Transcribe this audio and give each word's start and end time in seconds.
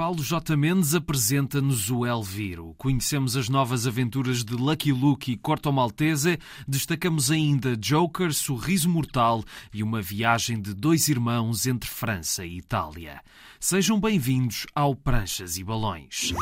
Paulo 0.00 0.24
J. 0.24 0.56
Mendes 0.56 0.94
apresenta-nos 0.94 1.90
o 1.90 2.06
Elviro. 2.06 2.74
Conhecemos 2.78 3.36
as 3.36 3.50
novas 3.50 3.86
aventuras 3.86 4.42
de 4.42 4.54
Lucky 4.54 4.92
Luke 4.92 5.30
e 5.30 5.36
Corto 5.36 5.70
Maltese, 5.70 6.38
destacamos 6.66 7.30
ainda 7.30 7.76
Joker, 7.76 8.32
Sorriso 8.32 8.88
Mortal 8.88 9.44
e 9.74 9.82
uma 9.82 10.00
viagem 10.00 10.58
de 10.58 10.72
dois 10.72 11.08
irmãos 11.08 11.66
entre 11.66 11.90
França 11.90 12.46
e 12.46 12.56
Itália. 12.56 13.20
Sejam 13.60 14.00
bem-vindos 14.00 14.66
ao 14.74 14.96
Pranchas 14.96 15.58
e 15.58 15.64
Balões. 15.64 16.32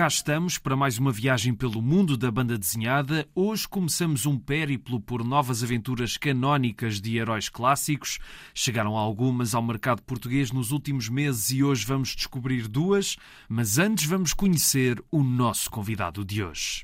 Cá 0.00 0.06
estamos 0.06 0.56
para 0.56 0.74
mais 0.74 0.96
uma 0.96 1.12
viagem 1.12 1.52
pelo 1.52 1.82
mundo 1.82 2.16
da 2.16 2.30
banda 2.30 2.56
desenhada. 2.56 3.28
Hoje 3.34 3.68
começamos 3.68 4.24
um 4.24 4.38
périplo 4.38 4.98
por 4.98 5.22
novas 5.22 5.62
aventuras 5.62 6.16
canónicas 6.16 7.02
de 7.02 7.18
heróis 7.18 7.50
clássicos. 7.50 8.18
Chegaram 8.54 8.96
algumas 8.96 9.54
ao 9.54 9.62
mercado 9.62 10.02
português 10.02 10.52
nos 10.52 10.70
últimos 10.70 11.10
meses 11.10 11.50
e 11.50 11.62
hoje 11.62 11.84
vamos 11.84 12.16
descobrir 12.16 12.66
duas. 12.66 13.16
Mas 13.46 13.76
antes 13.76 14.06
vamos 14.06 14.32
conhecer 14.32 15.04
o 15.10 15.22
nosso 15.22 15.70
convidado 15.70 16.24
de 16.24 16.42
hoje. 16.42 16.82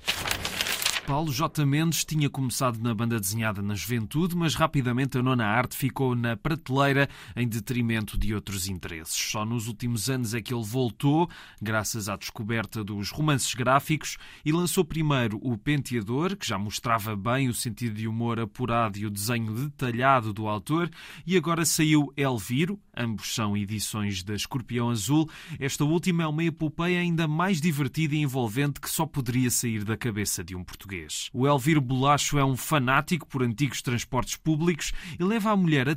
Paulo 1.06 1.32
J. 1.32 1.64
Mendes 1.64 2.04
tinha 2.04 2.28
começado 2.28 2.80
na 2.80 2.92
banda 2.92 3.20
desenhada 3.20 3.62
na 3.62 3.76
juventude, 3.76 4.34
mas 4.34 4.56
rapidamente 4.56 5.16
a 5.16 5.22
nona 5.22 5.46
arte 5.46 5.76
ficou 5.76 6.16
na 6.16 6.36
prateleira 6.36 7.08
em 7.36 7.46
detrimento 7.46 8.18
de 8.18 8.34
outros 8.34 8.66
interesses. 8.66 9.14
Só 9.14 9.44
nos 9.44 9.68
últimos 9.68 10.10
anos 10.10 10.34
é 10.34 10.42
que 10.42 10.52
ele 10.52 10.64
voltou, 10.64 11.30
graças 11.62 12.08
à 12.08 12.16
descoberta 12.16 12.82
dos 12.82 13.12
romances 13.12 13.54
gráficos, 13.54 14.18
e 14.44 14.50
lançou 14.50 14.84
primeiro 14.84 15.38
o 15.44 15.56
Penteador, 15.56 16.36
que 16.36 16.46
já 16.46 16.58
mostrava 16.58 17.14
bem 17.14 17.48
o 17.48 17.54
sentido 17.54 17.94
de 17.94 18.08
humor 18.08 18.40
apurado 18.40 18.98
e 18.98 19.06
o 19.06 19.10
desenho 19.10 19.54
detalhado 19.54 20.32
do 20.32 20.48
autor, 20.48 20.90
e 21.24 21.36
agora 21.36 21.64
saiu 21.64 22.12
Elviro, 22.16 22.80
ambos 22.96 23.32
são 23.32 23.56
edições 23.56 24.24
da 24.24 24.34
Escorpião 24.34 24.90
Azul. 24.90 25.30
Esta 25.60 25.84
última 25.84 26.24
é 26.24 26.26
uma 26.26 26.42
epopeia 26.42 26.98
ainda 26.98 27.28
mais 27.28 27.60
divertida 27.60 28.16
e 28.16 28.18
envolvente 28.18 28.80
que 28.80 28.90
só 28.90 29.06
poderia 29.06 29.52
sair 29.52 29.84
da 29.84 29.96
cabeça 29.96 30.42
de 30.42 30.56
um 30.56 30.64
português 30.64 30.95
português. 30.96 31.30
O 31.32 31.46
Elviro 31.46 31.80
Bolacho 31.80 32.38
é 32.38 32.44
um 32.44 32.56
fanático 32.56 33.26
por 33.26 33.42
antigos 33.42 33.82
transportes 33.82 34.36
públicos 34.36 34.92
e 35.18 35.22
leva 35.22 35.50
a 35.50 35.56
mulher 35.56 35.88
a 35.88 35.96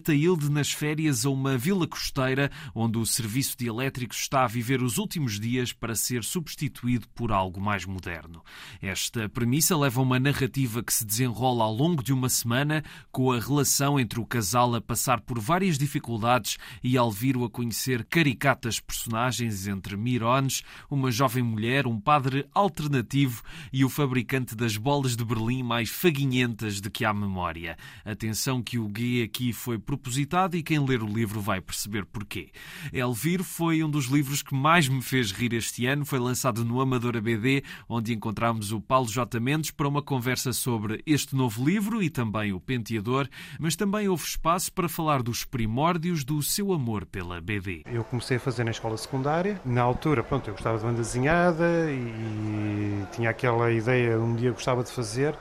nas 0.49 0.71
férias 0.71 1.25
a 1.25 1.29
uma 1.29 1.57
vila 1.57 1.87
costeira 1.87 2.51
onde 2.73 2.97
o 2.97 3.05
serviço 3.05 3.55
de 3.57 3.67
elétricos 3.67 4.19
está 4.19 4.43
a 4.43 4.47
viver 4.47 4.81
os 4.81 4.97
últimos 4.97 5.39
dias 5.39 5.71
para 5.71 5.95
ser 5.95 6.23
substituído 6.23 7.07
por 7.09 7.31
algo 7.31 7.61
mais 7.61 7.85
moderno. 7.85 8.43
Esta 8.81 9.29
premissa 9.29 9.77
leva 9.77 9.99
a 9.99 10.03
uma 10.03 10.19
narrativa 10.19 10.83
que 10.83 10.93
se 10.93 11.05
desenrola 11.05 11.63
ao 11.63 11.73
longo 11.73 12.03
de 12.03 12.11
uma 12.11 12.29
semana, 12.29 12.83
com 13.11 13.31
a 13.31 13.39
relação 13.39 13.99
entre 13.99 14.19
o 14.19 14.25
casal 14.25 14.73
a 14.75 14.81
passar 14.81 15.21
por 15.21 15.39
várias 15.39 15.77
dificuldades 15.77 16.57
e 16.83 16.95
Elviro 16.97 17.43
a 17.43 17.49
conhecer 17.49 18.03
caricatas 18.05 18.79
personagens 18.79 19.67
entre 19.67 19.95
Mirones, 19.95 20.63
uma 20.89 21.11
jovem 21.11 21.43
mulher, 21.43 21.87
um 21.87 21.99
padre 21.99 22.47
alternativo 22.53 23.43
e 23.71 23.85
o 23.85 23.89
fabricante 23.89 24.55
das 24.55 24.75
bolas 24.75 24.88
de 24.89 25.23
Berlim 25.23 25.61
mais 25.61 25.91
faguinhentas 25.91 26.81
de 26.81 26.89
que 26.89 27.05
há 27.05 27.13
memória. 27.13 27.77
Atenção 28.03 28.59
que 28.59 28.79
o 28.79 28.87
guia 28.87 29.23
aqui 29.23 29.53
foi 29.53 29.77
propositado 29.77 30.57
e 30.57 30.63
quem 30.63 30.83
ler 30.83 31.03
o 31.03 31.05
livro 31.05 31.39
vai 31.39 31.61
perceber 31.61 32.05
porquê. 32.05 32.49
Elvir 32.91 33.43
foi 33.43 33.83
um 33.83 33.89
dos 33.89 34.05
livros 34.05 34.41
que 34.41 34.55
mais 34.55 34.89
me 34.89 35.03
fez 35.03 35.31
rir 35.31 35.53
este 35.53 35.85
ano. 35.85 36.03
Foi 36.05 36.17
lançado 36.17 36.65
no 36.65 36.81
Amadora 36.81 37.21
BD, 37.21 37.63
onde 37.87 38.15
encontramos 38.15 38.71
o 38.71 38.81
Paulo 38.81 39.07
J. 39.07 39.39
Mendes 39.39 39.69
para 39.69 39.87
uma 39.87 40.01
conversa 40.01 40.51
sobre 40.51 41.03
este 41.05 41.35
novo 41.35 41.63
livro 41.63 42.01
e 42.01 42.09
também 42.09 42.51
o 42.51 42.59
Penteador, 42.59 43.29
mas 43.59 43.75
também 43.75 44.09
houve 44.09 44.23
espaço 44.23 44.73
para 44.73 44.89
falar 44.89 45.21
dos 45.21 45.45
primórdios 45.45 46.23
do 46.23 46.41
seu 46.41 46.73
amor 46.73 47.05
pela 47.05 47.39
BD. 47.39 47.83
Eu 47.85 48.03
comecei 48.03 48.37
a 48.37 48.39
fazer 48.39 48.63
na 48.63 48.71
escola 48.71 48.97
secundária. 48.97 49.61
Na 49.63 49.83
altura, 49.83 50.23
pronto, 50.23 50.49
eu 50.49 50.53
gostava 50.53 50.79
de 50.79 50.83
banda 50.83 50.97
desenhada 50.97 51.91
e 51.91 53.05
tinha 53.11 53.29
aquela 53.29 53.71
ideia 53.71 54.19
um 54.19 54.35
dia 54.35 54.51
gostava 54.51 54.78
gostava 54.79 54.83
de 54.83 54.91
fazer. 54.91 55.35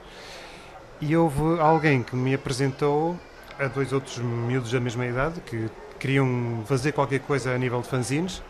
E 1.01 1.15
houve 1.15 1.59
alguém 1.59 2.03
que 2.03 2.15
me 2.15 2.33
apresentou 2.33 3.17
a 3.57 3.67
dois 3.67 3.91
outros 3.93 4.17
miúdos 4.17 4.71
da 4.71 4.79
mesma 4.79 5.05
idade 5.05 5.39
que 5.41 5.69
queriam 5.99 6.63
fazer 6.65 6.91
qualquer 6.91 7.19
coisa 7.19 7.53
a 7.53 7.57
nível 7.57 7.81
de 7.81 7.87
fanzines. 7.87 8.41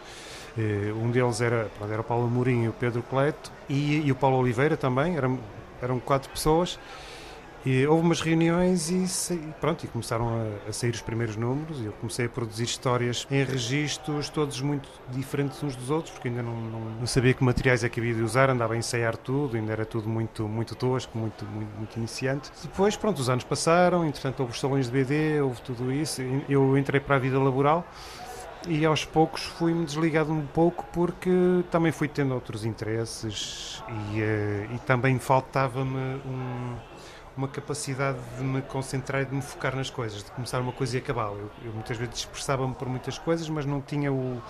Eh, 0.58 0.92
um 0.94 1.12
deles 1.12 1.42
era, 1.42 1.70
era 1.90 2.02
o 2.02 2.04
Paulo 2.04 2.28
Mourinho 2.30 2.66
e 2.66 2.68
o 2.70 2.74
Pedro 2.74 3.04
Cleto, 3.04 3.52
e, 3.68 4.02
e 4.06 4.12
o 4.12 4.16
Paulo 4.16 4.38
Oliveira 4.38 4.76
também, 4.76 5.16
eram, 5.16 5.40
eram 5.82 6.00
quatro 6.00 6.30
pessoas. 6.30 6.80
E 7.66 7.86
houve 7.86 8.04
umas 8.04 8.22
reuniões 8.22 8.90
e, 8.90 9.06
pronto, 9.60 9.84
e 9.84 9.88
começaram 9.88 10.30
a, 10.30 10.70
a, 10.70 10.74
sair 10.74 10.92
os 10.92 11.02
primeiros 11.02 11.36
números. 11.36 11.80
E 11.82 11.86
eu 11.86 11.92
comecei 11.94 12.26
a 12.26 12.30
produzir 12.30 12.64
histórias 12.64 13.28
em 13.30 13.44
registros, 13.44 14.30
todos 14.30 14.62
muito 14.62 14.90
diferentes 15.10 15.62
uns 15.62 15.76
dos 15.76 15.90
outros, 15.90 16.14
porque 16.14 16.30
ainda 16.30 16.42
não, 16.42 16.56
não, 16.56 16.80
não, 16.80 17.08
sabia 17.08 17.34
que 17.34 17.44
materiais 17.44 17.84
é 17.84 17.90
que 17.90 18.00
havia 18.00 18.14
de 18.14 18.22
usar, 18.22 18.50
andava 18.50 18.76
a 18.76 18.78
ensaiar 18.78 19.18
tudo, 19.18 19.58
ainda 19.58 19.74
era 19.74 19.86
tudo 19.86 20.08
muito, 20.08 20.48
muito 20.48 20.74
tosco, 20.74 21.18
muito, 21.18 21.46
muito, 21.46 21.78
muito 21.78 21.98
iniciante. 21.98 22.50
Depois, 22.62 22.96
pronto, 22.96 23.20
os 23.20 23.30
anos 23.30 23.44
passaram, 23.44 24.06
entretanto 24.06 24.40
houve 24.40 24.54
os 24.54 24.60
salões 24.60 24.86
de 24.86 24.92
BD, 24.92 25.42
houve 25.42 25.62
tudo 25.62 25.92
isso. 25.92 26.22
Eu 26.48 26.78
entrei 26.78 27.02
para 27.02 27.18
a 27.18 27.20
vida 27.20 27.38
laboral 27.38 27.86
e 28.68 28.86
aos 28.86 29.06
poucos 29.06 29.44
fui-me 29.44 29.86
desligado 29.86 30.32
um 30.32 30.46
pouco 30.46 30.86
porque 30.92 31.30
também 31.72 31.92
fui 31.92 32.08
tendo 32.08 32.34
outros 32.34 32.66
interesses 32.66 33.82
e, 34.14 34.22
uh, 34.22 34.76
e 34.76 34.80
também 34.86 35.18
faltava-me 35.18 36.22
um 36.26 36.76
uma 37.40 37.48
capacidade 37.48 38.18
de 38.38 38.44
me 38.44 38.62
concentrar 38.62 39.22
e 39.22 39.26
de 39.26 39.34
me 39.34 39.42
focar 39.42 39.74
nas 39.74 39.90
coisas, 39.90 40.24
de 40.26 40.32
começar 40.32 40.60
uma 40.60 40.74
coisa 40.74 40.98
e 40.98 41.00
acabá-la. 41.00 41.38
Eu, 41.38 41.50
eu, 41.64 41.74
muitas 41.74 41.96
vezes 41.96 42.14
dispersava-me 42.14 42.76
por 42.76 42.90
muitas 42.90 43.18
coisas, 43.18 43.48
mas 43.48 43.66
não 43.66 43.80
tinha 43.80 44.12
o, 44.12 44.42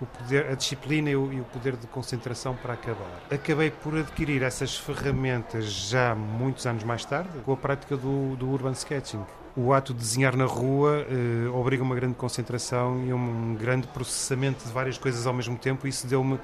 o 0.00 0.06
poder, 0.06 0.46
a 0.46 0.54
disciplina 0.54 1.10
e 1.10 1.16
o, 1.16 1.32
e 1.32 1.40
o, 1.40 1.44
poder 1.44 1.76
de 1.76 1.88
concentração 1.88 2.54
para 2.54 2.74
acabar. 2.74 3.20
Acabei 3.28 3.72
por 3.72 3.96
adquirir 3.98 4.44
essas 4.44 4.76
ferramentas 4.76 5.64
já 5.64 6.14
muitos 6.14 6.64
anos 6.64 6.84
mais 6.84 7.04
tarde, 7.04 7.30
com 7.44 7.52
a 7.52 7.56
prática 7.56 7.96
do, 7.96 8.36
do 8.36 8.48
urban 8.48 8.72
sketching. 8.72 9.24
O 9.56 9.72
ato 9.72 9.92
de 9.92 9.98
desenhar 9.98 10.36
na 10.36 10.44
rua 10.44 11.04
eh, 11.10 11.48
obriga 11.52 11.82
uma 11.82 11.96
grande 11.96 12.14
concentração 12.14 13.04
e 13.04 13.12
um 13.12 13.56
grande 13.56 13.88
processamento 13.88 14.64
de 14.64 14.72
várias 14.72 14.96
coisas 14.96 15.26
ao 15.26 15.34
mesmo 15.34 15.58
tempo, 15.58 15.84
e 15.88 15.90
isso 15.90 16.06
deu-me 16.06 16.38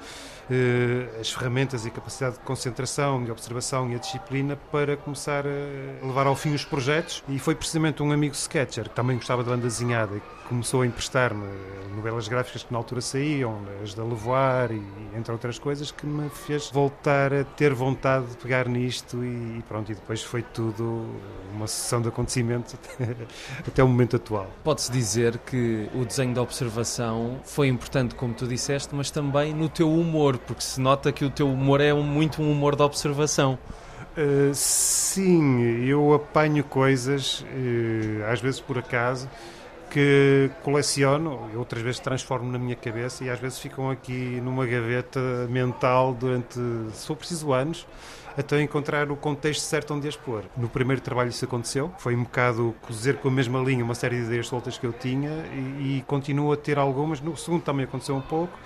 as 1.19 1.31
ferramentas 1.31 1.85
e 1.85 1.87
a 1.87 1.91
capacidade 1.91 2.35
de 2.35 2.41
concentração, 2.41 3.23
de 3.23 3.31
observação 3.31 3.89
e 3.91 3.95
a 3.95 3.97
disciplina 3.97 4.55
para 4.71 4.95
começar 4.97 5.45
a 5.45 6.05
levar 6.05 6.27
ao 6.27 6.35
fim 6.35 6.53
os 6.53 6.63
projetos. 6.63 7.23
E 7.27 7.39
foi 7.39 7.55
precisamente 7.55 8.03
um 8.03 8.11
amigo 8.11 8.35
sketcher 8.35 8.85
que 8.85 8.95
também 8.95 9.17
gostava 9.17 9.43
de 9.43 9.49
banda 9.49 9.63
desenhada 9.63 10.15
e 10.15 10.21
começou 10.47 10.81
a 10.81 10.87
emprestar-me 10.87 11.47
novelas 11.95 12.27
gráficas 12.27 12.63
que 12.63 12.71
na 12.71 12.77
altura 12.77 13.01
saíam, 13.01 13.61
as 13.83 13.93
da 13.93 14.03
Levoar 14.03 14.71
e 14.71 14.83
entre 15.15 15.31
outras 15.31 15.57
coisas, 15.57 15.91
que 15.91 16.05
me 16.05 16.29
fez 16.29 16.69
voltar 16.69 17.33
a 17.33 17.43
ter 17.43 17.73
vontade 17.73 18.27
de 18.27 18.37
pegar 18.37 18.67
nisto 18.67 19.23
e, 19.23 19.63
pronto, 19.67 19.91
e 19.91 19.95
depois 19.95 20.21
foi 20.21 20.41
tudo 20.41 21.05
uma 21.53 21.67
sessão 21.67 22.01
de 22.01 22.09
acontecimentos 22.09 22.75
até 23.65 23.83
o 23.83 23.87
momento 23.87 24.17
atual. 24.17 24.47
Pode-se 24.63 24.91
dizer 24.91 25.37
que 25.39 25.89
o 25.95 26.05
desenho 26.05 26.33
da 26.33 26.41
observação 26.41 27.39
foi 27.43 27.67
importante, 27.67 28.13
como 28.13 28.33
tu 28.33 28.47
disseste, 28.47 28.93
mas 28.93 29.09
também 29.09 29.53
no 29.53 29.69
teu 29.69 29.91
humor 29.91 30.34
humor, 30.35 30.39
porque 30.45 30.61
se 30.61 30.79
nota 30.79 31.11
que 31.11 31.25
o 31.25 31.29
teu 31.29 31.49
humor 31.49 31.81
é 31.81 31.93
um, 31.93 32.03
muito 32.03 32.41
um 32.41 32.51
humor 32.51 32.75
de 32.75 32.83
observação. 32.83 33.57
Uh, 34.17 34.53
sim, 34.53 35.83
eu 35.85 36.13
apanho 36.13 36.63
coisas, 36.63 37.41
uh, 37.41 38.31
às 38.31 38.39
vezes 38.39 38.59
por 38.59 38.77
acaso, 38.77 39.29
que 39.89 40.49
coleciono, 40.63 41.49
outras 41.55 41.81
vezes 41.81 41.99
transformo 41.99 42.51
na 42.51 42.57
minha 42.57 42.75
cabeça 42.75 43.23
e 43.23 43.29
às 43.29 43.39
vezes 43.39 43.59
ficam 43.59 43.89
aqui 43.89 44.39
numa 44.41 44.65
gaveta 44.65 45.19
mental 45.49 46.13
durante, 46.13 46.59
se 46.93 47.07
for 47.07 47.15
preciso, 47.15 47.53
anos 47.53 47.85
até 48.37 48.61
encontrar 48.61 49.09
o 49.11 49.15
contexto 49.15 49.61
certo 49.61 49.93
onde 49.93 50.07
as 50.07 50.15
pôr. 50.15 50.43
No 50.57 50.67
primeiro 50.67 51.01
trabalho 51.01 51.29
isso 51.29 51.45
aconteceu, 51.45 51.91
foi 51.97 52.15
um 52.15 52.23
bocado 52.23 52.75
cozer 52.81 53.17
com 53.17 53.29
a 53.29 53.31
mesma 53.31 53.59
linha 53.59 53.83
uma 53.83 53.95
série 53.95 54.17
de 54.17 54.23
ideias 54.23 54.47
soltas 54.47 54.77
que 54.77 54.85
eu 54.85 54.91
tinha 54.91 55.29
e, 55.53 55.99
e 55.99 56.03
continuo 56.05 56.51
a 56.51 56.57
ter 56.57 56.77
algumas. 56.77 57.21
No 57.21 57.35
segundo 57.37 57.63
também 57.63 57.85
aconteceu 57.85 58.15
um 58.15 58.21
pouco 58.21 58.57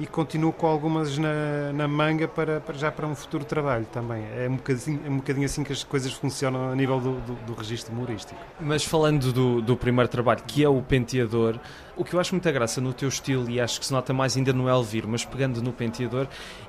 e 0.00 0.06
continuo 0.06 0.52
com 0.52 0.66
algumas 0.66 1.18
na, 1.18 1.72
na 1.72 1.86
manga 1.86 2.26
para, 2.26 2.60
para, 2.60 2.74
já 2.74 2.90
para 2.90 3.06
um 3.06 3.14
futuro 3.14 3.44
trabalho 3.44 3.86
também. 3.92 4.24
É 4.36 4.48
um, 4.48 4.56
bocadinho, 4.56 5.00
é 5.04 5.10
um 5.10 5.16
bocadinho 5.16 5.46
assim 5.46 5.62
que 5.62 5.72
as 5.72 5.84
coisas 5.84 6.12
funcionam 6.12 6.70
a 6.70 6.74
nível 6.74 6.98
do, 6.98 7.20
do, 7.20 7.34
do 7.46 7.54
registro 7.54 7.92
humorístico. 7.92 8.40
Mas 8.60 8.84
falando 8.84 9.32
do, 9.32 9.60
do 9.60 9.76
primeiro 9.76 10.08
trabalho, 10.08 10.42
que 10.46 10.64
é 10.64 10.68
o 10.68 10.80
Penteador, 10.82 11.58
o 11.96 12.04
que 12.04 12.14
eu 12.14 12.20
acho 12.20 12.34
muita 12.34 12.50
graça 12.50 12.80
no 12.80 12.92
teu 12.92 13.08
estilo, 13.08 13.48
e 13.50 13.60
acho 13.60 13.78
que 13.78 13.86
se 13.86 13.92
nota 13.92 14.12
mais 14.12 14.36
ainda 14.36 14.52
no 14.52 14.68
Elvir, 14.68 15.06
mas 15.06 15.24
pegando 15.24 15.62
no 15.62 15.72
Penteador, 15.72 16.26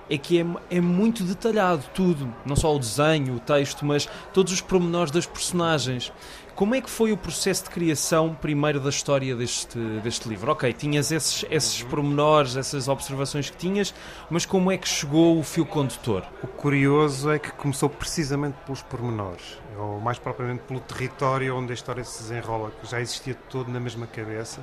é 0.09 0.17
que 0.17 0.39
é, 0.39 0.45
é 0.69 0.81
muito 0.81 1.23
detalhado 1.23 1.83
tudo. 1.93 2.33
Não 2.45 2.55
só 2.55 2.75
o 2.75 2.79
desenho, 2.79 3.35
o 3.35 3.39
texto, 3.39 3.85
mas 3.85 4.07
todos 4.33 4.51
os 4.51 4.61
pormenores 4.61 5.11
das 5.11 5.25
personagens. 5.25 6.11
Como 6.55 6.75
é 6.75 6.81
que 6.81 6.89
foi 6.89 7.11
o 7.11 7.17
processo 7.17 7.63
de 7.63 7.71
criação, 7.71 8.37
primeiro, 8.39 8.79
da 8.79 8.89
história 8.89 9.35
deste, 9.35 9.79
deste 10.03 10.29
livro? 10.29 10.51
Ok, 10.51 10.71
tinhas 10.73 11.11
esses, 11.11 11.43
esses 11.49 11.81
pormenores, 11.81 12.55
essas 12.55 12.87
observações 12.87 13.49
que 13.49 13.57
tinhas, 13.57 13.91
mas 14.29 14.45
como 14.45 14.71
é 14.71 14.77
que 14.77 14.87
chegou 14.87 15.39
o 15.39 15.43
fio 15.43 15.65
condutor? 15.65 16.23
O 16.43 16.47
curioso 16.47 17.31
é 17.31 17.39
que 17.39 17.51
começou 17.53 17.89
precisamente 17.89 18.55
pelos 18.65 18.83
pormenores, 18.83 19.59
ou 19.75 19.99
mais 19.99 20.19
propriamente 20.19 20.61
pelo 20.67 20.79
território 20.79 21.57
onde 21.57 21.71
a 21.71 21.73
história 21.73 22.03
se 22.03 22.21
desenrola, 22.21 22.71
que 22.79 22.87
já 22.87 23.01
existia 23.01 23.33
todo 23.49 23.71
na 23.71 23.79
mesma 23.79 24.05
cabeça. 24.05 24.61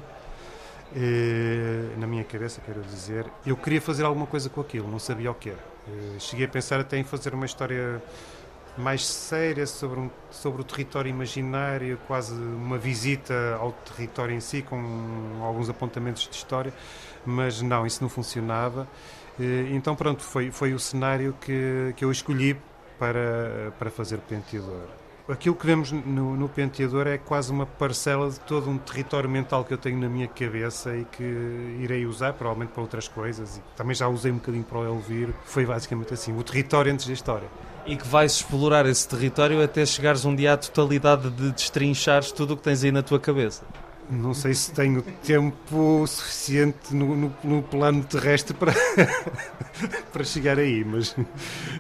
na 1.98 2.06
minha 2.06 2.22
cabeça, 2.22 2.60
quero 2.64 2.82
dizer, 2.82 3.26
eu 3.44 3.56
queria 3.56 3.81
fazer 3.81 4.04
alguma 4.04 4.26
coisa 4.26 4.48
com 4.48 4.60
aquilo, 4.60 4.88
não 4.88 5.00
sabia 5.00 5.32
o 5.32 5.34
que 5.34 5.50
era. 5.50 5.64
cheguei 6.20 6.46
a 6.46 6.48
pensar 6.48 6.78
até 6.78 6.96
em 6.98 7.02
fazer 7.02 7.34
uma 7.34 7.46
história 7.46 8.00
mais 8.76 9.06
séria 9.06 9.67
sobre, 9.67 10.00
um, 10.00 10.11
sobre 10.31 10.62
o 10.62 10.64
território 10.64 11.08
imaginário, 11.08 11.99
quase 12.06 12.34
uma 12.34 12.78
visita 12.78 13.56
ao 13.58 13.72
território 13.72 14.34
em 14.34 14.40
si, 14.40 14.62
com 14.62 15.40
alguns 15.43 15.69
apontamentos 15.69 16.28
de 16.28 16.34
história, 16.34 16.72
mas 17.25 17.61
não, 17.62 17.87
isso 17.87 18.02
não 18.02 18.08
funcionava. 18.08 18.88
Então, 19.72 19.96
pronto, 19.96 20.22
foi, 20.22 20.50
foi 20.50 20.75
o 20.75 20.78
cenário 20.78 21.34
que, 21.40 21.94
que 21.96 22.05
eu 22.05 22.11
escolhi 22.11 22.56
para, 22.99 23.72
para 23.78 23.90
fazer 23.90 24.19
o. 24.19 24.87
Aquilo 25.31 25.55
que 25.55 25.65
vemos 25.65 25.93
no, 25.93 26.37
no 26.37 26.49
Penteador 26.49 27.06
é 27.06 27.17
quase 27.17 27.53
uma 27.53 27.65
parcela 27.65 28.29
de 28.31 28.41
todo 28.41 28.69
um 28.69 28.79
território 28.79 29.31
mental 29.31 29.65
que 29.65 29.73
eu 29.73 29.79
tenho 29.79 29.99
na 29.99 30.09
minha 30.09 30.27
cabeça 30.27 30.97
e 30.97 31.05
que 31.05 31.23
irei 31.81 32.05
usar, 32.05 32.32
provavelmente, 32.32 32.71
para 32.71 32.82
outras 32.82 33.06
coisas. 33.06 33.59
E 33.59 33.62
também 33.77 33.94
já 33.94 34.09
usei 34.09 34.32
um 34.32 34.37
bocadinho 34.37 34.65
para 34.65 34.79
o 34.79 34.85
Elvir. 34.85 35.29
Foi 35.44 35.65
basicamente 35.65 36.12
assim: 36.12 36.37
o 36.37 36.43
território 36.43 36.93
antes 36.93 37.06
da 37.06 37.12
história 37.12 37.49
e 37.87 37.97
que 37.97 38.06
vais 38.06 38.32
explorar 38.32 38.87
esse 38.87 39.09
território 39.09 39.62
até 39.62 39.85
chegares 39.87 40.25
um 40.25 40.35
dia 40.35 40.53
à 40.53 40.56
totalidade 40.56 41.31
de 41.31 41.50
destrinchares 41.50 42.31
tudo 42.31 42.55
o 42.55 42.56
que 42.56 42.62
tens 42.62 42.85
aí 42.85 42.93
na 42.93 43.03
tua 43.03 43.19
cabeça. 43.19 43.65
Não 44.10 44.34
sei 44.34 44.54
se 44.54 44.72
tenho 44.72 45.02
tempo 45.22 46.04
suficiente 46.06 46.94
no, 46.94 47.14
no, 47.16 47.34
no 47.44 47.62
plano 47.62 48.02
terrestre 48.02 48.54
para, 48.54 48.74
para 50.12 50.24
chegar 50.24 50.58
aí, 50.58 50.84
mas, 50.84 51.16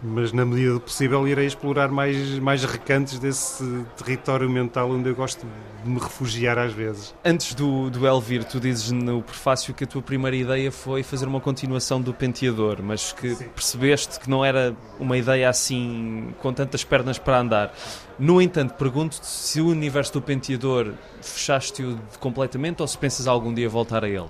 mas 0.02 0.32
na 0.32 0.44
medida 0.44 0.74
do 0.74 0.80
possível 0.80 1.26
irei 1.26 1.46
explorar 1.46 1.88
mais, 1.88 2.38
mais 2.38 2.64
recantos 2.64 3.18
desse 3.18 3.64
território 3.96 4.48
mental 4.48 4.90
onde 4.90 5.08
eu 5.08 5.14
gosto 5.14 5.44
de 5.84 5.90
me 5.90 5.98
refugiar 5.98 6.56
às 6.58 6.72
vezes. 6.72 7.14
Antes 7.24 7.54
do, 7.54 7.90
do 7.90 8.06
Elvir, 8.06 8.44
tu 8.44 8.60
dizes 8.60 8.90
no 8.92 9.22
prefácio 9.22 9.74
que 9.74 9.84
a 9.84 9.86
tua 9.86 10.02
primeira 10.02 10.36
ideia 10.36 10.70
foi 10.70 11.02
fazer 11.02 11.26
uma 11.26 11.40
continuação 11.40 12.00
do 12.00 12.14
Penteador, 12.14 12.78
mas 12.82 13.12
que 13.12 13.34
Sim. 13.34 13.48
percebeste 13.48 14.20
que 14.20 14.30
não 14.30 14.44
era 14.44 14.76
uma 14.98 15.16
ideia 15.16 15.48
assim 15.48 16.32
com 16.38 16.52
tantas 16.52 16.84
pernas 16.84 17.18
para 17.18 17.40
andar. 17.40 17.74
No 18.20 18.38
entanto, 18.38 18.74
pergunto-te 18.74 19.26
se 19.26 19.62
o 19.62 19.68
universo 19.68 20.12
do 20.12 20.20
Penteador 20.20 20.92
fechaste-o 21.22 21.98
completamente 22.18 22.82
ou 22.82 22.86
se 22.86 22.98
pensas 22.98 23.26
algum 23.26 23.52
dia 23.54 23.66
voltar 23.66 24.04
a 24.04 24.08
ele? 24.10 24.28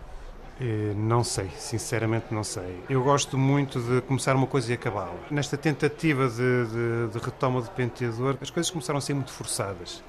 Eh, 0.60 0.92
não 0.94 1.24
sei, 1.24 1.50
sinceramente 1.56 2.26
não 2.30 2.44
sei. 2.44 2.78
Eu 2.88 3.02
gosto 3.02 3.36
muito 3.36 3.80
de 3.80 4.00
começar 4.02 4.36
uma 4.36 4.46
coisa 4.46 4.70
e 4.70 4.74
acabá-la. 4.74 5.18
Nesta 5.28 5.56
tentativa 5.56 6.28
de, 6.28 6.36
de, 6.36 7.12
de, 7.12 7.18
retoma 7.18 7.60
do 7.60 7.70
penteador, 7.70 8.36
as 8.40 8.48
coisas 8.48 8.70
começaram 8.70 8.98
a 8.98 9.00
ser 9.00 9.14
muito 9.14 9.32
forçadas. 9.32 10.04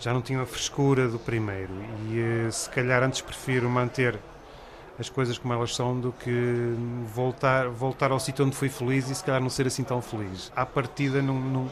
Já 0.00 0.14
não 0.14 0.22
tinham 0.22 0.40
a 0.40 0.46
frescura 0.46 1.06
do 1.06 1.18
primeiro 1.18 1.74
e 2.08 2.18
eh, 2.18 2.50
se 2.50 2.70
calhar 2.70 3.02
antes 3.02 3.20
prefiro 3.20 3.68
manter 3.68 4.18
as 4.98 5.10
coisas 5.10 5.36
como 5.36 5.52
elas 5.52 5.74
são 5.74 5.98
do 5.98 6.10
que 6.12 6.74
voltar, 7.14 7.68
voltar 7.68 8.10
ao 8.10 8.18
sítio 8.18 8.46
onde 8.46 8.56
fui 8.56 8.68
feliz 8.68 9.10
e 9.10 9.14
se 9.14 9.22
calhar 9.22 9.42
não 9.42 9.50
ser 9.50 9.66
assim 9.66 9.84
tão 9.84 10.00
feliz. 10.00 10.50
À 10.56 10.64
partida 10.64 11.20
não, 11.20 11.34
não, 11.34 11.70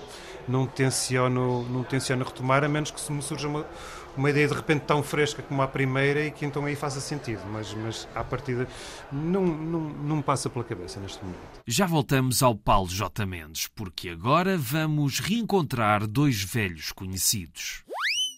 não, 0.48 0.66
tenciono, 0.66 1.62
não 1.68 1.82
tenciono 1.82 2.24
retomar, 2.24 2.64
a 2.64 2.68
menos 2.68 2.90
que 2.90 3.00
se 3.00 3.12
me 3.12 3.22
surja 3.22 3.48
uma, 3.48 3.66
uma 4.16 4.30
ideia 4.30 4.46
de 4.48 4.54
repente 4.54 4.82
tão 4.82 5.02
fresca 5.02 5.42
como 5.42 5.60
a 5.62 5.68
primeira 5.68 6.24
e 6.24 6.30
que 6.30 6.44
então 6.44 6.64
aí 6.64 6.76
faça 6.76 7.00
sentido, 7.00 7.42
mas, 7.50 7.74
mas 7.74 8.08
à 8.14 8.22
partida 8.22 8.68
não, 9.10 9.44
não, 9.44 9.80
não 9.80 10.16
me 10.16 10.22
passa 10.22 10.48
pela 10.48 10.64
cabeça 10.64 11.00
neste 11.00 11.22
momento. 11.24 11.60
Já 11.66 11.86
voltamos 11.86 12.42
ao 12.42 12.54
Paulo 12.54 12.88
J. 12.88 13.26
Mendes, 13.26 13.68
porque 13.68 14.08
agora 14.08 14.56
vamos 14.56 15.18
reencontrar 15.18 16.06
dois 16.06 16.42
velhos 16.42 16.92
conhecidos. 16.92 17.84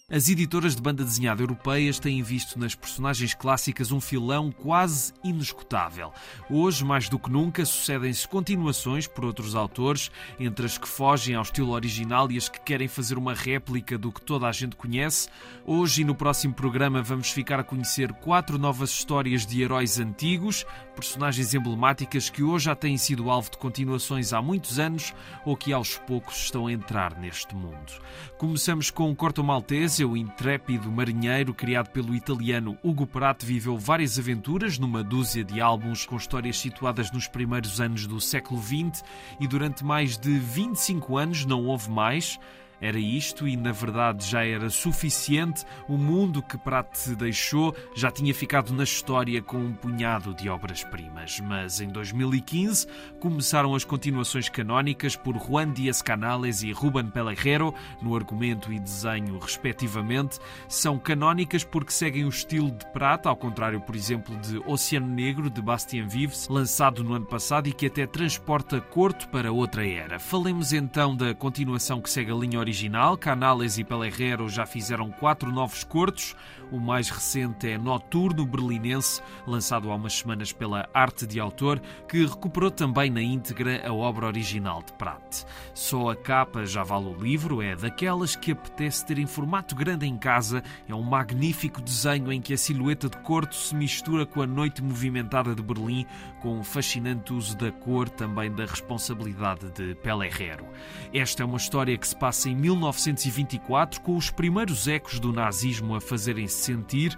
As 0.09 0.29
editoras 0.29 0.73
de 0.73 0.81
banda 0.81 1.03
desenhada 1.03 1.43
europeias 1.43 1.99
têm 1.99 2.23
visto 2.23 2.57
nas 2.57 2.73
personagens 2.73 3.33
clássicas 3.33 3.91
um 3.91 3.99
filão 3.99 4.53
quase 4.53 5.11
inescutável. 5.21 6.13
Hoje, 6.49 6.85
mais 6.85 7.09
do 7.09 7.19
que 7.19 7.29
nunca, 7.29 7.65
sucedem-se 7.65 8.25
continuações 8.25 9.05
por 9.05 9.25
outros 9.25 9.53
autores, 9.53 10.09
entre 10.39 10.65
as 10.65 10.77
que 10.77 10.87
fogem 10.87 11.35
ao 11.35 11.41
estilo 11.41 11.73
original 11.73 12.31
e 12.31 12.37
as 12.37 12.47
que 12.47 12.57
querem 12.61 12.87
fazer 12.87 13.17
uma 13.17 13.33
réplica 13.33 13.97
do 13.97 14.09
que 14.09 14.21
toda 14.21 14.47
a 14.47 14.51
gente 14.53 14.77
conhece. 14.77 15.27
Hoje 15.65 16.03
e 16.03 16.05
no 16.05 16.15
próximo 16.15 16.53
programa 16.53 17.03
vamos 17.03 17.29
ficar 17.29 17.59
a 17.59 17.63
conhecer 17.65 18.13
quatro 18.13 18.57
novas 18.57 18.91
histórias 18.91 19.45
de 19.45 19.61
heróis 19.61 19.99
antigos, 19.99 20.65
personagens 20.95 21.53
emblemáticas 21.53 22.29
que 22.29 22.43
hoje 22.43 22.63
já 22.63 22.75
têm 22.75 22.95
sido 22.97 23.29
alvo 23.29 23.51
de 23.51 23.57
continuações 23.57 24.31
há 24.31 24.41
muitos 24.41 24.79
anos 24.79 25.13
ou 25.45 25.57
que 25.57 25.73
aos 25.73 25.97
poucos 25.97 26.37
estão 26.37 26.67
a 26.67 26.71
entrar 26.71 27.19
neste 27.19 27.53
mundo. 27.53 27.91
Começamos 28.37 28.89
com 28.89 29.13
Corto 29.13 29.43
Maltese 29.43 29.96
o 30.05 30.17
intrépido 30.17 30.91
marinheiro 30.91 31.53
criado 31.53 31.89
pelo 31.89 32.13
italiano 32.13 32.77
Hugo 32.83 33.07
Pratt 33.07 33.43
viveu 33.43 33.77
várias 33.77 34.19
aventuras 34.19 34.77
numa 34.77 35.03
dúzia 35.03 35.43
de 35.43 35.61
álbuns 35.61 36.05
com 36.05 36.15
histórias 36.17 36.57
situadas 36.57 37.11
nos 37.11 37.27
primeiros 37.27 37.79
anos 37.79 38.05
do 38.05 38.19
século 38.19 38.61
XX 38.61 39.03
e 39.39 39.47
durante 39.47 39.83
mais 39.85 40.17
de 40.17 40.37
25 40.37 41.17
anos 41.17 41.45
não 41.45 41.65
houve 41.65 41.89
mais. 41.89 42.39
Era 42.79 42.99
isto 42.99 43.47
e, 43.47 43.57
na 43.57 43.71
verdade, 43.71 44.25
já 44.25 44.45
era 44.45 44.69
suficiente. 44.69 45.65
O 45.87 45.97
mundo 45.97 46.43
que 46.43 46.57
Prat 46.57 47.07
deixou 47.17 47.75
já 47.95 48.11
tinha 48.11 48.33
ficado 48.33 48.73
na 48.73 48.83
história 48.83 49.41
com 49.41 49.57
um 49.57 49.73
punhado 49.73 50.33
de 50.33 50.49
obras-primas. 50.49 51.39
Mas 51.39 51.81
em 51.81 51.87
2015 51.87 52.87
começaram 53.19 53.73
as 53.73 53.83
continuações 53.83 54.49
canónicas 54.49 55.15
por 55.15 55.37
Juan 55.37 55.71
Dias 55.71 56.01
Canales 56.01 56.61
e 56.61 56.71
Ruben 56.71 57.09
Pelejero, 57.09 57.73
no 58.01 58.15
argumento 58.15 58.71
e 58.71 58.79
desenho, 58.79 59.39
respectivamente. 59.39 60.39
São 60.67 60.99
canónicas 60.99 61.63
porque 61.63 61.91
seguem 61.91 62.25
o 62.25 62.29
estilo 62.29 62.71
de 62.71 62.85
Prat, 62.91 63.25
ao 63.25 63.35
contrário, 63.35 63.81
por 63.81 63.95
exemplo, 63.95 64.35
de 64.37 64.61
Oceano 64.65 65.07
Negro, 65.07 65.49
de 65.49 65.61
Bastien 65.61 66.07
Vives, 66.07 66.47
lançado 66.47 67.03
no 67.03 67.13
ano 67.13 67.25
passado 67.25 67.67
e 67.67 67.73
que 67.73 67.87
até 67.87 68.05
transporta 68.05 68.79
Corto 68.79 69.27
para 69.29 69.51
outra 69.51 69.87
era. 69.87 70.19
Falemos 70.19 70.73
então 70.73 71.15
da 71.15 71.33
continuação 71.33 72.01
que 72.01 72.09
segue 72.09 72.31
a 72.31 72.35
linha 72.35 72.59
original, 72.67 73.17
Canales 73.17 73.77
e 73.77 73.83
Pellerero 73.83 74.49
já 74.49 74.65
fizeram 74.65 75.09
quatro 75.09 75.49
novos 75.53 75.85
cortos. 75.85 76.35
O 76.69 76.81
mais 76.81 77.09
recente 77.09 77.69
é 77.69 77.77
Noturno 77.77 78.45
Berlinense, 78.45 79.21
lançado 79.47 79.89
há 79.89 79.95
umas 79.95 80.17
semanas 80.17 80.51
pela 80.51 80.89
Arte 80.93 81.25
de 81.25 81.39
Autor, 81.39 81.79
que 82.09 82.25
recuperou 82.25 82.69
também 82.69 83.09
na 83.09 83.21
íntegra 83.21 83.87
a 83.87 83.93
obra 83.93 84.25
original 84.25 84.83
de 84.83 84.91
Pratt. 84.93 85.45
Só 85.73 86.09
a 86.09 86.15
capa 86.15 86.65
já 86.65 86.83
vale 86.83 87.05
o 87.05 87.15
livro, 87.15 87.61
é 87.61 87.73
daquelas 87.73 88.35
que 88.35 88.51
apetece 88.51 89.05
ter 89.05 89.17
em 89.17 89.25
formato 89.25 89.73
grande 89.73 90.05
em 90.05 90.17
casa. 90.17 90.61
É 90.89 90.93
um 90.93 91.03
magnífico 91.03 91.81
desenho 91.81 92.33
em 92.33 92.41
que 92.41 92.53
a 92.53 92.57
silhueta 92.57 93.07
de 93.07 93.15
Corto 93.19 93.55
se 93.55 93.73
mistura 93.73 94.25
com 94.25 94.41
a 94.41 94.47
noite 94.47 94.83
movimentada 94.83 95.55
de 95.55 95.63
Berlim, 95.63 96.05
com 96.41 96.59
um 96.59 96.63
fascinante 96.65 97.31
uso 97.31 97.55
da 97.55 97.71
cor, 97.71 98.09
também 98.09 98.51
da 98.51 98.65
responsabilidade 98.65 99.71
de 99.71 99.95
Pellerero. 99.95 100.65
Esta 101.13 101.43
é 101.43 101.45
uma 101.45 101.57
história 101.57 101.97
que 101.97 102.07
se 102.07 102.15
passa 102.15 102.49
em 102.49 102.56
1924, 102.57 104.01
com 104.01 104.17
os 104.17 104.29
primeiros 104.29 104.87
ecos 104.87 105.19
do 105.19 105.31
nazismo 105.31 105.95
a 105.95 106.01
fazerem-se 106.01 106.57
sentir 106.57 107.17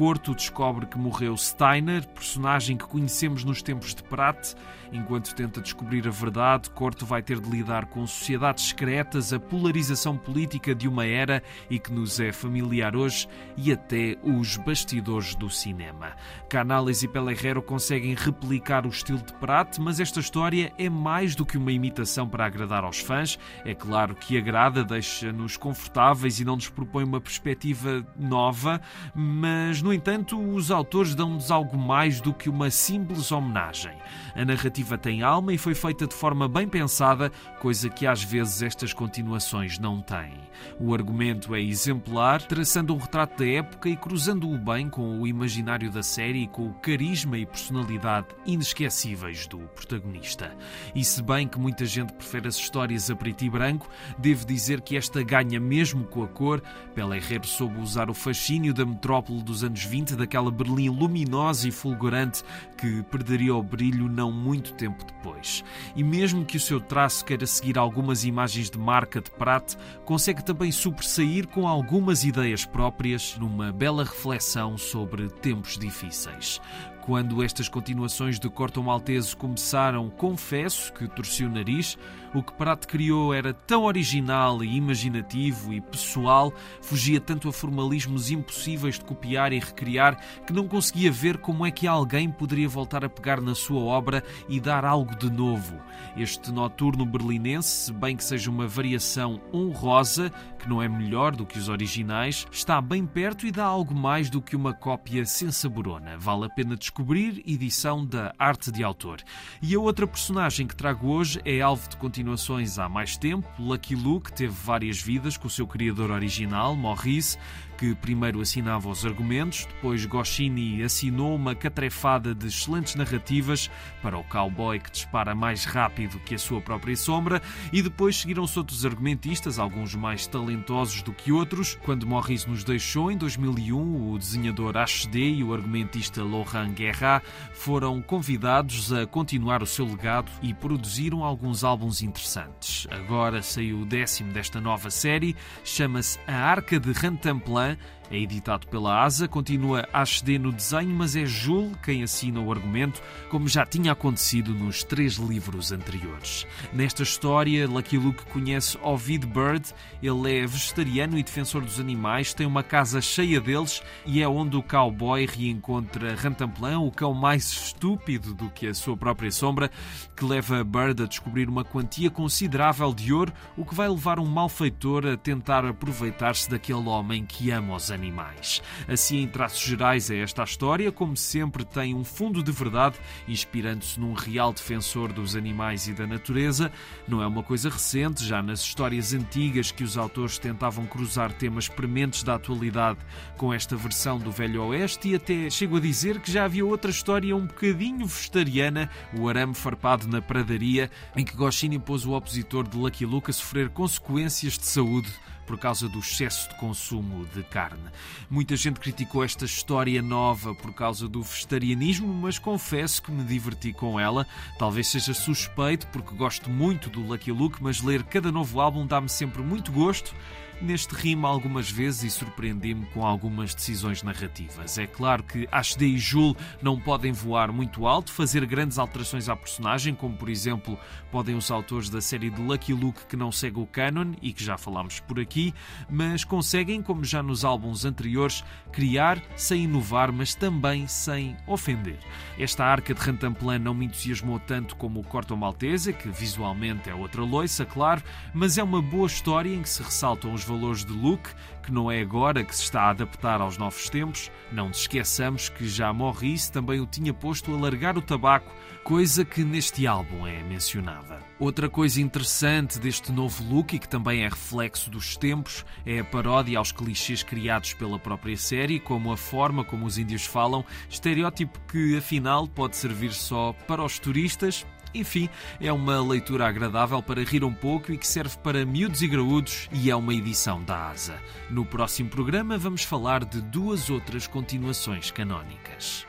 Corto 0.00 0.34
descobre 0.34 0.86
que 0.86 0.96
morreu 0.96 1.36
Steiner, 1.36 2.08
personagem 2.08 2.74
que 2.74 2.86
conhecemos 2.86 3.44
nos 3.44 3.60
tempos 3.60 3.94
de 3.94 4.02
Pratt. 4.02 4.54
Enquanto 4.90 5.34
tenta 5.34 5.60
descobrir 5.60 6.08
a 6.08 6.10
verdade, 6.10 6.70
Corto 6.70 7.04
vai 7.04 7.22
ter 7.22 7.38
de 7.38 7.50
lidar 7.50 7.84
com 7.84 8.06
sociedades 8.06 8.64
secretas, 8.64 9.30
a 9.30 9.38
polarização 9.38 10.16
política 10.16 10.74
de 10.74 10.88
uma 10.88 11.04
era 11.04 11.42
e 11.68 11.78
que 11.78 11.92
nos 11.92 12.18
é 12.18 12.32
familiar 12.32 12.96
hoje 12.96 13.28
e 13.58 13.70
até 13.70 14.16
os 14.22 14.56
bastidores 14.56 15.34
do 15.34 15.50
cinema. 15.50 16.16
Canales 16.48 17.02
e 17.02 17.08
Pellerero 17.08 17.62
conseguem 17.62 18.14
replicar 18.14 18.86
o 18.86 18.88
estilo 18.88 19.18
de 19.20 19.34
Pratt, 19.34 19.78
mas 19.78 20.00
esta 20.00 20.18
história 20.18 20.72
é 20.78 20.88
mais 20.88 21.36
do 21.36 21.44
que 21.44 21.58
uma 21.58 21.72
imitação 21.72 22.26
para 22.26 22.46
agradar 22.46 22.84
aos 22.84 22.98
fãs. 22.98 23.38
É 23.66 23.74
claro 23.74 24.14
que 24.14 24.38
agrada, 24.38 24.82
deixa-nos 24.82 25.58
confortáveis 25.58 26.40
e 26.40 26.44
não 26.44 26.56
nos 26.56 26.70
propõe 26.70 27.04
uma 27.04 27.20
perspectiva 27.20 28.04
nova, 28.18 28.80
mas 29.14 29.82
no 29.82 29.89
entanto, 29.92 30.38
os 30.38 30.70
autores 30.70 31.14
dão-nos 31.14 31.50
algo 31.50 31.76
mais 31.76 32.20
do 32.20 32.32
que 32.32 32.48
uma 32.48 32.70
simples 32.70 33.30
homenagem. 33.32 33.92
A 34.34 34.44
narrativa 34.44 34.96
tem 34.96 35.22
alma 35.22 35.52
e 35.52 35.58
foi 35.58 35.74
feita 35.74 36.06
de 36.06 36.14
forma 36.14 36.48
bem 36.48 36.68
pensada, 36.68 37.30
coisa 37.60 37.88
que 37.88 38.06
às 38.06 38.22
vezes 38.22 38.62
estas 38.62 38.92
continuações 38.92 39.78
não 39.78 40.00
têm. 40.00 40.34
O 40.78 40.94
argumento 40.94 41.54
é 41.54 41.60
exemplar, 41.60 42.42
traçando 42.42 42.94
um 42.94 42.98
retrato 42.98 43.38
da 43.38 43.50
época 43.50 43.88
e 43.88 43.96
cruzando-o 43.96 44.58
bem 44.58 44.88
com 44.88 45.20
o 45.20 45.26
imaginário 45.26 45.90
da 45.90 46.02
série 46.02 46.44
e 46.44 46.48
com 46.48 46.68
o 46.68 46.74
carisma 46.74 47.38
e 47.38 47.46
personalidade 47.46 48.28
inesquecíveis 48.46 49.46
do 49.46 49.58
protagonista. 49.74 50.54
E 50.94 51.04
se 51.04 51.22
bem 51.22 51.48
que 51.48 51.58
muita 51.58 51.84
gente 51.84 52.12
prefere 52.12 52.48
as 52.48 52.56
histórias 52.56 53.10
a 53.10 53.16
preto 53.16 53.44
e 53.44 53.50
branco, 53.50 53.88
devo 54.18 54.44
dizer 54.44 54.80
que 54.80 54.96
esta 54.96 55.22
ganha 55.22 55.58
mesmo 55.58 56.04
com 56.04 56.22
a 56.22 56.28
cor. 56.28 56.62
Pela 56.94 57.16
Herrero 57.16 57.46
soube 57.46 57.80
usar 57.80 58.10
o 58.10 58.14
fascínio 58.14 58.74
da 58.74 58.84
metrópole 58.84 59.42
dos 59.42 59.64
20, 59.78 60.16
daquela 60.16 60.50
Berlim 60.50 60.88
luminosa 60.88 61.68
e 61.68 61.70
fulgurante 61.70 62.42
que 62.76 63.02
perderia 63.04 63.54
o 63.54 63.62
brilho 63.62 64.08
não 64.08 64.32
muito 64.32 64.72
tempo 64.74 65.04
depois. 65.04 65.62
E 65.94 66.02
mesmo 66.02 66.44
que 66.44 66.56
o 66.56 66.60
seu 66.60 66.80
traço 66.80 67.24
queira 67.24 67.46
seguir 67.46 67.78
algumas 67.78 68.24
imagens 68.24 68.70
de 68.70 68.78
marca 68.78 69.20
de 69.20 69.30
Prat, 69.30 69.74
consegue 70.04 70.44
também 70.44 70.72
sobressair 70.72 71.46
com 71.48 71.68
algumas 71.68 72.24
ideias 72.24 72.64
próprias 72.64 73.36
numa 73.38 73.72
bela 73.72 74.04
reflexão 74.04 74.76
sobre 74.78 75.28
tempos 75.28 75.76
difíceis. 75.78 76.60
Quando 77.02 77.42
estas 77.42 77.68
continuações 77.68 78.38
de 78.38 78.48
Corto 78.50 78.82
Maltese 78.82 79.34
começaram, 79.34 80.10
confesso 80.10 80.92
que 80.92 81.08
torci 81.08 81.44
o 81.44 81.50
nariz. 81.50 81.96
O 82.34 82.42
que 82.42 82.52
Prat 82.52 82.86
criou 82.86 83.34
era 83.34 83.52
tão 83.54 83.84
original 83.84 84.62
e 84.62 84.76
imaginativo 84.76 85.72
e 85.72 85.80
pessoal, 85.80 86.52
fugia 86.80 87.18
tanto 87.18 87.48
a 87.48 87.52
formalismos 87.52 88.30
impossíveis 88.30 88.98
de 88.98 89.04
copiar 89.04 89.52
e 89.52 89.58
recriar, 89.58 90.16
que 90.46 90.52
não 90.52 90.68
conseguia 90.68 91.10
ver 91.10 91.38
como 91.38 91.66
é 91.66 91.70
que 91.70 91.88
alguém 91.88 92.30
poderia 92.30 92.68
voltar 92.68 93.04
a 93.04 93.08
pegar 93.08 93.40
na 93.40 93.54
sua 93.54 93.80
obra 93.80 94.22
e 94.48 94.60
dar 94.60 94.84
algo 94.84 95.16
de 95.16 95.30
novo. 95.30 95.76
Este 96.16 96.52
noturno 96.52 97.04
berlinense, 97.04 97.86
se 97.86 97.92
bem 97.92 98.14
que 98.14 98.22
seja 98.22 98.50
uma 98.50 98.68
variação 98.68 99.40
honrosa, 99.52 100.30
que 100.60 100.68
não 100.68 100.82
é 100.82 100.88
melhor 100.88 101.34
do 101.34 101.46
que 101.46 101.58
os 101.58 101.68
originais, 101.68 102.46
está 102.52 102.80
bem 102.80 103.06
perto 103.06 103.46
e 103.46 103.50
dá 103.50 103.64
algo 103.64 103.94
mais 103.94 104.28
do 104.28 104.42
que 104.42 104.54
uma 104.54 104.74
cópia 104.74 105.24
sensaborona. 105.24 106.18
Vale 106.18 106.44
a 106.44 106.50
pena 106.50 106.76
descobrir 106.76 107.42
edição 107.46 108.04
da 108.04 108.34
arte 108.38 108.70
de 108.70 108.84
autor. 108.84 109.20
E 109.62 109.74
a 109.74 109.80
outra 109.80 110.06
personagem 110.06 110.66
que 110.66 110.76
trago 110.76 111.08
hoje 111.08 111.40
é 111.44 111.60
alvo 111.60 111.88
de 111.88 111.96
continuações 111.96 112.78
há 112.78 112.88
mais 112.88 113.16
tempo. 113.16 113.48
Lucky 113.58 113.94
Luke 113.94 114.32
teve 114.32 114.52
várias 114.52 115.00
vidas 115.00 115.36
com 115.36 115.46
o 115.46 115.50
seu 115.50 115.66
criador 115.66 116.10
original, 116.10 116.76
Maurice, 116.76 117.38
que 117.80 117.94
primeiro 117.94 118.42
assinava 118.42 118.90
os 118.90 119.06
argumentos, 119.06 119.64
depois 119.64 120.04
Goscinny 120.04 120.82
assinou 120.82 121.34
uma 121.34 121.54
catrefada 121.54 122.34
de 122.34 122.46
excelentes 122.46 122.94
narrativas 122.94 123.70
para 124.02 124.18
o 124.18 124.24
cowboy 124.24 124.78
que 124.78 124.90
dispara 124.90 125.34
mais 125.34 125.64
rápido 125.64 126.20
que 126.20 126.34
a 126.34 126.38
sua 126.38 126.60
própria 126.60 126.94
sombra, 126.94 127.40
e 127.72 127.80
depois 127.80 128.18
seguiram-se 128.18 128.58
outros 128.58 128.84
argumentistas, 128.84 129.58
alguns 129.58 129.94
mais 129.94 130.26
talentosos 130.26 131.00
do 131.00 131.14
que 131.14 131.32
outros. 131.32 131.78
Quando 131.82 132.06
Maurice 132.06 132.50
nos 132.50 132.64
deixou, 132.64 133.10
em 133.10 133.16
2001, 133.16 134.12
o 134.12 134.18
desenhador 134.18 134.76
HD 134.76 135.36
e 135.36 135.42
o 135.42 135.54
argumentista 135.54 136.22
Laurent 136.22 136.74
Guerra 136.74 137.22
foram 137.54 138.02
convidados 138.02 138.92
a 138.92 139.06
continuar 139.06 139.62
o 139.62 139.66
seu 139.66 139.86
legado 139.86 140.30
e 140.42 140.52
produziram 140.52 141.24
alguns 141.24 141.64
álbuns 141.64 142.02
interessantes. 142.02 142.86
Agora 142.90 143.40
saiu 143.40 143.80
o 143.80 143.86
décimo 143.86 144.34
desta 144.34 144.60
nova 144.60 144.90
série, 144.90 145.34
chama-se 145.64 146.18
A 146.26 146.34
Arca 146.34 146.78
de 146.78 146.92
Rantanplan 146.92 147.69
Kanal 147.70 147.99
é 148.10 148.18
editado 148.18 148.66
pela 148.66 149.04
ASA, 149.04 149.28
continua 149.28 149.88
a 149.92 150.00
HD 150.00 150.38
no 150.38 150.50
desenho, 150.50 150.90
mas 150.90 151.14
é 151.14 151.24
Jules 151.24 151.76
quem 151.82 152.02
assina 152.02 152.40
o 152.40 152.50
argumento, 152.50 153.00
como 153.30 153.46
já 153.46 153.64
tinha 153.64 153.92
acontecido 153.92 154.52
nos 154.52 154.82
três 154.82 155.14
livros 155.14 155.70
anteriores. 155.70 156.46
Nesta 156.72 157.04
história, 157.04 157.68
Lucky 157.68 157.96
Luke 157.96 158.24
conhece 158.26 158.76
Ovid 158.82 159.26
Bird, 159.26 159.72
ele 160.02 160.38
é 160.38 160.46
vegetariano 160.46 161.16
e 161.16 161.22
defensor 161.22 161.62
dos 161.62 161.78
animais, 161.78 162.34
tem 162.34 162.46
uma 162.46 162.64
casa 162.64 163.00
cheia 163.00 163.40
deles 163.40 163.80
e 164.04 164.20
é 164.20 164.28
onde 164.28 164.56
o 164.56 164.62
cowboy 164.62 165.24
reencontra 165.26 166.16
Rantanplan, 166.16 166.80
o 166.80 166.90
cão 166.90 167.14
mais 167.14 167.44
estúpido 167.44 168.34
do 168.34 168.50
que 168.50 168.66
a 168.66 168.74
sua 168.74 168.96
própria 168.96 169.30
sombra, 169.30 169.70
que 170.16 170.24
leva 170.24 170.64
Bird 170.64 171.04
a 171.04 171.06
descobrir 171.06 171.48
uma 171.48 171.64
quantia 171.64 172.10
considerável 172.10 172.92
de 172.92 173.12
ouro, 173.12 173.32
o 173.56 173.64
que 173.64 173.74
vai 173.74 173.88
levar 173.88 174.18
um 174.18 174.26
malfeitor 174.26 175.06
a 175.06 175.16
tentar 175.16 175.64
aproveitar-se 175.64 176.50
daquele 176.50 176.88
homem 176.88 177.24
que 177.24 177.52
ama 177.52 177.76
os 177.76 177.90
animais 177.90 177.99
animais. 178.00 178.62
Assim, 178.88 179.18
em 179.18 179.28
traços 179.28 179.60
gerais, 179.60 180.10
é 180.10 180.18
esta 180.18 180.40
a 180.40 180.44
história, 180.44 180.90
como 180.90 181.14
sempre, 181.16 181.64
tem 181.64 181.94
um 181.94 182.02
fundo 182.02 182.42
de 182.42 182.50
verdade, 182.50 182.96
inspirando-se 183.28 184.00
num 184.00 184.14
real 184.14 184.54
defensor 184.54 185.12
dos 185.12 185.36
animais 185.36 185.86
e 185.86 185.92
da 185.92 186.06
natureza. 186.06 186.72
Não 187.06 187.22
é 187.22 187.26
uma 187.26 187.42
coisa 187.42 187.68
recente, 187.68 188.24
já 188.24 188.42
nas 188.42 188.60
histórias 188.60 189.12
antigas 189.12 189.70
que 189.70 189.84
os 189.84 189.98
autores 189.98 190.38
tentavam 190.38 190.86
cruzar 190.86 191.30
temas 191.32 191.68
prementes 191.68 192.22
da 192.22 192.36
atualidade 192.36 192.98
com 193.36 193.52
esta 193.52 193.76
versão 193.76 194.18
do 194.18 194.32
Velho 194.32 194.62
Oeste, 194.64 195.10
e 195.10 195.14
até 195.14 195.50
chego 195.50 195.76
a 195.76 195.80
dizer 195.80 196.20
que 196.20 196.32
já 196.32 196.44
havia 196.44 196.64
outra 196.64 196.90
história 196.90 197.36
um 197.36 197.46
bocadinho 197.46 198.06
vegetariana, 198.06 198.88
o 199.18 199.28
arame 199.28 199.54
farpado 199.54 200.08
na 200.08 200.22
pradaria, 200.22 200.90
em 201.14 201.24
que 201.24 201.36
Goscinny 201.36 201.78
pôs 201.78 202.06
o 202.06 202.12
opositor 202.12 202.66
de 202.66 202.78
Lucky 202.78 203.04
Luke 203.04 203.30
a 203.30 203.34
sofrer 203.34 203.68
consequências 203.68 204.56
de 204.56 204.64
saúde 204.64 205.10
por 205.50 205.58
causa 205.58 205.88
do 205.88 205.98
excesso 205.98 206.48
de 206.48 206.54
consumo 206.54 207.26
de 207.34 207.42
carne. 207.42 207.90
Muita 208.30 208.54
gente 208.54 208.78
criticou 208.78 209.24
esta 209.24 209.44
história 209.44 210.00
nova 210.00 210.54
por 210.54 210.72
causa 210.72 211.08
do 211.08 211.22
vegetarianismo, 211.22 212.06
mas 212.06 212.38
confesso 212.38 213.02
que 213.02 213.10
me 213.10 213.24
diverti 213.24 213.72
com 213.72 213.98
ela. 213.98 214.24
Talvez 214.60 214.86
seja 214.86 215.12
suspeito 215.12 215.88
porque 215.88 216.14
gosto 216.14 216.48
muito 216.48 216.88
do 216.88 217.00
Lucky 217.00 217.32
Luke, 217.32 217.60
mas 217.60 217.82
ler 217.82 218.04
cada 218.04 218.30
novo 218.30 218.60
álbum 218.60 218.86
dá-me 218.86 219.08
sempre 219.08 219.42
muito 219.42 219.72
gosto 219.72 220.14
neste 220.60 220.94
rima 220.94 221.28
algumas 221.28 221.70
vezes 221.70 222.02
e 222.02 222.10
surpreendi-me 222.10 222.86
com 222.86 223.06
algumas 223.06 223.54
decisões 223.54 224.02
narrativas. 224.02 224.78
É 224.78 224.86
claro 224.86 225.22
que 225.22 225.48
HD 225.50 225.86
e 225.86 225.98
Jules 225.98 226.36
não 226.62 226.78
podem 226.78 227.12
voar 227.12 227.52
muito 227.52 227.86
alto, 227.86 228.12
fazer 228.12 228.44
grandes 228.46 228.78
alterações 228.78 229.28
à 229.28 229.36
personagem, 229.36 229.94
como 229.94 230.16
por 230.16 230.28
exemplo 230.28 230.78
podem 231.10 231.34
os 231.34 231.50
autores 231.50 231.88
da 231.88 232.00
série 232.00 232.30
de 232.30 232.40
Lucky 232.40 232.72
Luke 232.72 233.06
que 233.06 233.16
não 233.16 233.32
segue 233.32 233.58
o 233.58 233.66
canon 233.66 234.12
e 234.20 234.32
que 234.32 234.44
já 234.44 234.56
falámos 234.58 235.00
por 235.00 235.18
aqui, 235.18 235.54
mas 235.88 236.24
conseguem, 236.24 236.82
como 236.82 237.04
já 237.04 237.22
nos 237.22 237.44
álbuns 237.44 237.84
anteriores, 237.84 238.44
criar 238.72 239.22
sem 239.36 239.64
inovar, 239.64 240.12
mas 240.12 240.34
também 240.34 240.86
sem 240.86 241.36
ofender. 241.46 241.98
Esta 242.38 242.64
arca 242.64 242.94
de 242.94 243.00
Rantanplan 243.00 243.58
não 243.58 243.74
me 243.74 243.86
entusiasmou 243.86 244.38
tanto 244.38 244.76
como 244.76 245.00
o 245.00 245.04
Corto 245.04 245.36
Maltese, 245.36 245.92
que 245.92 246.08
visualmente 246.08 246.88
é 246.90 246.94
outra 246.94 247.22
loiça, 247.22 247.64
claro, 247.64 248.02
mas 248.32 248.58
é 248.58 248.62
uma 248.62 248.82
boa 248.82 249.06
história 249.06 249.54
em 249.54 249.62
que 249.62 249.68
se 249.68 249.82
ressaltam 249.82 250.32
os 250.32 250.44
valores 250.50 250.84
de 250.84 250.92
Luke, 250.92 251.30
que 251.62 251.72
não 251.72 251.90
é 251.90 252.00
agora 252.00 252.44
que 252.44 252.54
se 252.54 252.64
está 252.64 252.82
a 252.82 252.90
adaptar 252.90 253.40
aos 253.40 253.56
novos 253.56 253.88
tempos. 253.88 254.30
Não 254.50 254.68
nos 254.68 254.80
esqueçamos 254.80 255.48
que 255.48 255.68
já 255.68 255.92
Morris 255.92 256.50
também 256.50 256.80
o 256.80 256.86
tinha 256.86 257.14
posto 257.14 257.54
a 257.54 257.58
largar 257.58 257.96
o 257.96 258.02
tabaco, 258.02 258.52
coisa 258.82 259.24
que 259.24 259.44
neste 259.44 259.86
álbum 259.86 260.26
é 260.26 260.42
mencionada. 260.42 261.20
Outra 261.38 261.68
coisa 261.68 262.02
interessante 262.02 262.78
deste 262.78 263.12
novo 263.12 263.44
look 263.44 263.74
e 263.74 263.78
que 263.78 263.88
também 263.88 264.24
é 264.24 264.28
reflexo 264.28 264.90
dos 264.90 265.16
tempos 265.16 265.64
é 265.86 266.00
a 266.00 266.04
paródia 266.04 266.58
aos 266.58 266.72
clichês 266.72 267.22
criados 267.22 267.72
pela 267.74 267.98
própria 267.98 268.36
série, 268.36 268.80
como 268.80 269.12
a 269.12 269.16
forma 269.16 269.64
como 269.64 269.86
os 269.86 269.96
índios 269.96 270.26
falam, 270.26 270.64
estereótipo 270.88 271.60
que 271.68 271.96
afinal 271.96 272.48
pode 272.48 272.76
servir 272.76 273.12
só 273.12 273.54
para 273.66 273.84
os 273.84 273.98
turistas 273.98 274.66
enfim, 274.94 275.28
é 275.60 275.72
uma 275.72 276.00
leitura 276.02 276.46
agradável 276.46 277.02
para 277.02 277.22
rir 277.22 277.44
um 277.44 277.52
pouco 277.52 277.92
e 277.92 277.98
que 277.98 278.06
serve 278.06 278.36
para 278.38 278.64
miúdos 278.64 279.02
e 279.02 279.08
graúdos 279.08 279.68
e 279.72 279.90
é 279.90 279.96
uma 279.96 280.14
edição 280.14 280.62
da 280.62 280.90
ASA. 280.90 281.20
No 281.48 281.64
próximo 281.64 282.08
programa 282.10 282.58
vamos 282.58 282.82
falar 282.82 283.24
de 283.24 283.40
duas 283.40 283.90
outras 283.90 284.26
continuações 284.26 285.10
canónicas. 285.10 286.06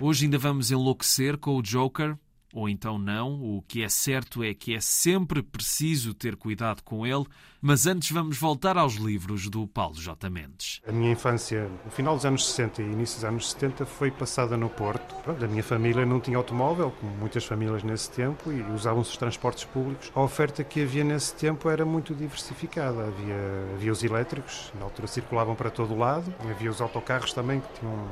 Hoje 0.00 0.26
ainda 0.26 0.38
vamos 0.38 0.70
enlouquecer 0.70 1.38
com 1.38 1.56
o 1.56 1.62
Joker, 1.62 2.16
ou 2.56 2.70
então 2.70 2.98
não. 2.98 3.34
O 3.34 3.62
que 3.68 3.82
é 3.82 3.88
certo 3.88 4.42
é 4.42 4.54
que 4.54 4.74
é 4.74 4.80
sempre 4.80 5.42
preciso 5.42 6.14
ter 6.14 6.36
cuidado 6.36 6.82
com 6.82 7.06
ele. 7.06 7.26
Mas 7.60 7.86
antes 7.86 8.10
vamos 8.10 8.38
voltar 8.38 8.78
aos 8.78 8.94
livros 8.94 9.48
do 9.48 9.66
Paulo 9.66 9.96
J. 9.96 10.30
Mendes. 10.30 10.80
A 10.86 10.92
minha 10.92 11.10
infância, 11.10 11.68
no 11.84 11.90
final 11.90 12.14
dos 12.14 12.24
anos 12.24 12.46
60 12.46 12.80
e 12.80 12.84
início 12.84 13.16
dos 13.16 13.24
anos 13.24 13.50
70, 13.50 13.84
foi 13.84 14.10
passada 14.10 14.56
no 14.56 14.70
Porto. 14.70 15.14
A 15.26 15.48
minha 15.48 15.62
família 15.62 16.06
não 16.06 16.20
tinha 16.20 16.36
automóvel, 16.36 16.92
como 16.98 17.12
muitas 17.16 17.44
famílias 17.44 17.82
nesse 17.82 18.10
tempo, 18.10 18.52
e 18.52 18.62
usavam-se 18.72 19.10
os 19.10 19.16
transportes 19.16 19.64
públicos. 19.64 20.10
A 20.14 20.20
oferta 20.20 20.64
que 20.64 20.82
havia 20.82 21.04
nesse 21.04 21.34
tempo 21.34 21.68
era 21.68 21.84
muito 21.84 22.14
diversificada. 22.14 23.06
Havia, 23.06 23.74
havia 23.74 23.92
os 23.92 24.02
elétricos, 24.02 24.72
na 24.78 24.84
altura 24.84 25.08
circulavam 25.08 25.54
para 25.54 25.70
todo 25.70 25.92
o 25.92 25.98
lado. 25.98 26.32
Havia 26.48 26.70
os 26.70 26.80
autocarros 26.80 27.32
também, 27.32 27.60
que 27.60 27.80
tinham 27.80 28.08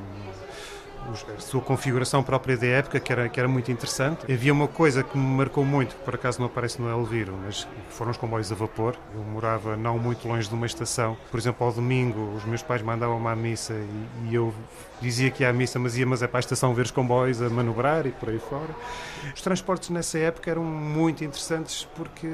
a 1.37 1.41
sua 1.41 1.61
configuração 1.61 2.23
própria 2.23 2.57
da 2.57 2.67
época, 2.67 3.01
que 3.01 3.13
era, 3.13 3.29
que 3.29 3.39
era 3.39 3.49
muito 3.49 3.71
interessante. 3.71 4.31
Havia 4.33 4.53
uma 4.53 4.69
coisa 4.69 5.03
que 5.03 5.17
me 5.17 5.37
marcou 5.37 5.65
muito, 5.65 5.95
que 5.95 6.03
por 6.03 6.15
acaso 6.15 6.39
não 6.39 6.47
aparece 6.47 6.81
no 6.81 6.89
Elviro, 6.89 7.37
mas 7.45 7.67
foram 7.91 8.11
os 8.11 8.17
comboios 8.17 8.51
a 8.51 8.55
vapor. 8.55 8.97
Eu 9.15 9.23
morava 9.23 9.77
não 9.77 9.99
muito 9.99 10.27
longe 10.27 10.49
de 10.49 10.55
uma 10.55 10.67
estação. 10.67 11.17
Por 11.31 11.39
exemplo, 11.39 11.67
ao 11.67 11.73
domingo, 11.73 12.35
os 12.37 12.45
meus 12.45 12.63
pais 12.63 12.83
mandavam-me 12.83 13.29
à 13.29 13.37
missa 13.37 13.75
e, 13.75 14.31
e, 14.31 14.35
eu 14.35 14.55
dizia 15.01 15.31
que 15.31 15.43
ia 15.43 15.51
à 15.51 15.53
missa, 15.53 15.79
mas 15.79 15.97
ia 15.97 16.07
mas 16.07 16.23
é 16.23 16.27
para 16.27 16.39
a 16.39 16.41
estação 16.41 16.75
ver 16.75 16.83
os 16.83 16.91
comboios 16.91 17.41
a 17.43 17.49
manobrar 17.49 18.07
e 18.07 18.11
por 18.11 18.29
aí 18.29 18.39
fora. 18.39 18.75
Os 19.35 19.41
transportes 19.41 19.91
nessa 19.91 20.19
época 20.19 20.51
eram 20.51 20.65
muito 20.65 21.25
interessantes 21.25 21.89
porque 21.95 22.29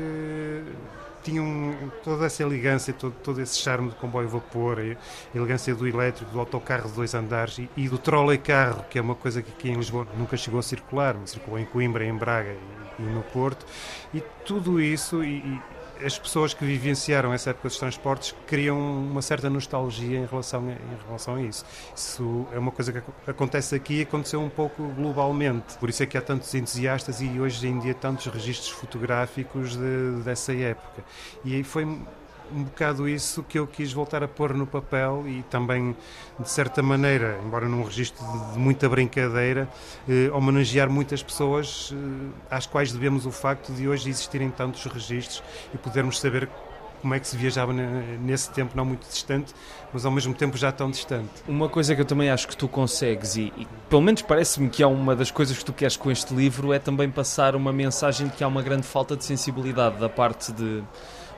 tinham 1.22 1.90
toda 2.02 2.26
essa 2.26 2.42
elegância, 2.42 2.92
todo, 2.92 3.14
todo 3.22 3.40
esse 3.40 3.58
charme 3.58 3.90
do 3.90 3.96
comboio 3.96 4.28
vapor, 4.28 4.78
a 4.78 5.36
elegância 5.36 5.74
do 5.74 5.86
elétrico, 5.86 6.30
do 6.30 6.40
autocarro 6.40 6.88
de 6.88 6.94
dois 6.94 7.14
andares 7.14 7.58
e, 7.58 7.70
e 7.76 7.88
do 7.88 7.98
trolley 7.98 8.38
carro, 8.38 8.84
que 8.88 8.98
é 8.98 9.02
uma 9.02 9.14
coisa 9.14 9.42
que 9.42 9.50
aqui 9.50 9.70
em 9.70 9.74
Lisboa 9.74 10.06
nunca 10.16 10.36
chegou 10.36 10.60
a 10.60 10.62
circular, 10.62 11.16
mas 11.18 11.30
circulou 11.30 11.58
em 11.58 11.64
Coimbra, 11.64 12.04
em 12.04 12.14
Braga 12.14 12.52
e, 12.98 13.02
e 13.02 13.06
no 13.06 13.22
Porto. 13.22 13.66
E 14.12 14.22
tudo 14.44 14.80
isso, 14.80 15.22
e, 15.22 15.60
as 16.04 16.18
pessoas 16.18 16.54
que 16.54 16.64
vivenciaram 16.64 17.32
essa 17.32 17.50
época 17.50 17.68
dos 17.68 17.78
transportes 17.78 18.34
criam 18.46 18.78
uma 18.78 19.22
certa 19.22 19.48
nostalgia 19.50 20.18
em 20.18 20.26
relação 20.26 20.66
a, 20.66 20.72
em 20.72 21.06
relação 21.06 21.34
a 21.36 21.42
isso. 21.42 21.64
Isso 21.94 22.46
é 22.52 22.58
uma 22.58 22.70
coisa 22.70 22.92
que 22.92 23.02
acontece 23.26 23.74
aqui 23.74 24.00
e 24.00 24.02
aconteceu 24.02 24.40
um 24.40 24.48
pouco 24.48 24.82
globalmente. 24.88 25.76
Por 25.78 25.88
isso 25.88 26.02
é 26.02 26.06
que 26.06 26.16
há 26.16 26.22
tantos 26.22 26.54
entusiastas 26.54 27.20
e 27.20 27.40
hoje 27.40 27.66
em 27.66 27.78
dia 27.78 27.94
tantos 27.94 28.26
registros 28.26 28.70
fotográficos 28.70 29.76
de, 29.76 30.22
dessa 30.24 30.52
época. 30.54 31.04
E 31.44 31.62
foi 31.62 31.84
um 32.54 32.64
bocado 32.64 33.08
isso 33.08 33.42
que 33.42 33.58
eu 33.58 33.66
quis 33.66 33.92
voltar 33.92 34.22
a 34.22 34.28
pôr 34.28 34.54
no 34.54 34.66
papel 34.66 35.24
e 35.26 35.42
também, 35.44 35.96
de 36.38 36.50
certa 36.50 36.82
maneira, 36.82 37.40
embora 37.44 37.68
num 37.68 37.82
registro 37.82 38.24
de, 38.52 38.58
muita 38.58 38.88
brincadeira, 38.88 39.68
eh, 40.08 40.30
homenagear 40.32 40.90
muitas 40.90 41.22
pessoas 41.22 41.92
eh, 41.92 42.28
às 42.50 42.66
quais 42.66 42.92
devemos 42.92 43.26
o 43.26 43.30
facto 43.30 43.72
de 43.72 43.88
hoje 43.88 44.08
existirem 44.08 44.50
tantos 44.50 44.84
registros 44.84 45.42
e 45.74 45.78
podermos 45.78 46.20
saber 46.20 46.48
como 47.00 47.14
é 47.14 47.20
que 47.20 47.26
se 47.26 47.36
viajava 47.36 47.72
nesse 47.72 48.50
tempo 48.50 48.76
não 48.76 48.84
muito 48.84 49.08
distante, 49.08 49.54
mas 49.92 50.04
ao 50.04 50.12
mesmo 50.12 50.34
tempo 50.34 50.56
já 50.56 50.70
tão 50.70 50.90
distante. 50.90 51.30
Uma 51.48 51.68
coisa 51.68 51.94
que 51.94 52.00
eu 52.00 52.04
também 52.04 52.30
acho 52.30 52.46
que 52.46 52.56
tu 52.56 52.68
consegues, 52.68 53.36
e, 53.36 53.52
e 53.56 53.66
pelo 53.88 54.02
menos 54.02 54.22
parece-me 54.22 54.68
que 54.68 54.82
é 54.82 54.86
uma 54.86 55.16
das 55.16 55.30
coisas 55.30 55.56
que 55.56 55.64
tu 55.64 55.72
queres 55.72 55.96
com 55.96 56.10
este 56.10 56.34
livro, 56.34 56.72
é 56.72 56.78
também 56.78 57.10
passar 57.10 57.56
uma 57.56 57.72
mensagem 57.72 58.28
de 58.28 58.36
que 58.36 58.44
há 58.44 58.48
uma 58.48 58.62
grande 58.62 58.86
falta 58.86 59.16
de 59.16 59.24
sensibilidade 59.24 59.98
da 59.98 60.08
parte 60.08 60.52
de 60.52 60.82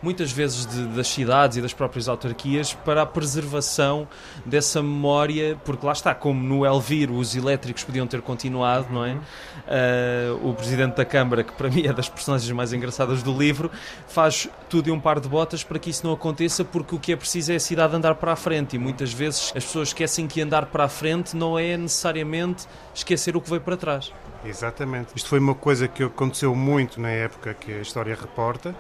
muitas 0.03 0.33
vezes 0.33 0.67
de, 0.67 0.85
das 0.89 1.09
cidades 1.09 1.57
e 1.57 1.63
das 1.63 1.73
próprias 1.73 2.09
autarquias 2.09 2.75
para 2.75 3.03
a 3.03 3.07
preservação 3.07 4.09
dessa 4.45 4.83
memória, 4.83 5.59
porque 5.65 5.87
lá 5.87 5.93
está, 5.93 6.15
como 6.15 6.43
no 6.43 6.67
Elvir 6.67 7.11
os 7.11 7.37
elétricos 7.37 7.85
podiam 7.85 8.07
ter 8.07 8.21
continuado, 8.21 8.93
não 8.93 9.05
é? 9.05 9.13
Uh, 9.13 10.49
o 10.51 10.55
presidente 10.55 10.97
da 10.97 11.05
Câmara, 11.05 11.45
que 11.45 11.53
para 11.53 11.71
mim 11.71 11.87
é 11.87 11.93
das 11.93 12.09
personagens 12.09 12.51
mais 12.51 12.73
engraçadas 12.73 13.23
do 13.23 13.37
livro, 13.37 13.71
faz 14.09 14.49
tudo 14.69 14.89
em 14.89 14.93
um 14.93 15.01
par 15.01 15.21
de 15.21 15.29
botas 15.29 15.63
para 15.63 15.79
que 15.79 15.91
isso 15.91 16.07
não 16.07 16.13
aconteça, 16.13 16.65
porque 16.65 16.95
o 16.95 16.99
que 16.99 17.13
é 17.13 17.17
preciso 17.17 17.53
é 17.53 17.57
a 17.57 17.61
cidade 17.61 17.95
andar 17.95 18.17
para 18.17 18.33
a 18.33 18.37
frente 18.37 18.77
e 18.77 18.79
muitas 18.79 19.13
vezes 19.13 19.53
as 19.55 19.65
pessoas 19.65 19.89
esquecem 19.89 20.27
que 20.27 20.41
andar 20.41 20.67
para 20.67 20.85
a 20.85 20.89
frente 20.89 21.37
não 21.37 21.59
é 21.59 21.77
necessariamente 21.77 22.67
esquecer 22.95 23.37
o 23.37 23.41
que 23.41 23.49
veio 23.49 23.61
para 23.61 23.77
trás. 23.77 24.13
Exatamente. 24.45 25.13
Isto 25.15 25.29
foi 25.29 25.39
uma 25.39 25.55
coisa 25.55 25.87
que 25.87 26.03
aconteceu 26.03 26.55
muito 26.55 27.01
na 27.01 27.11
época 27.11 27.55
que 27.55 27.73
a 27.73 27.81
história 27.81 28.15
reporta. 28.15 28.75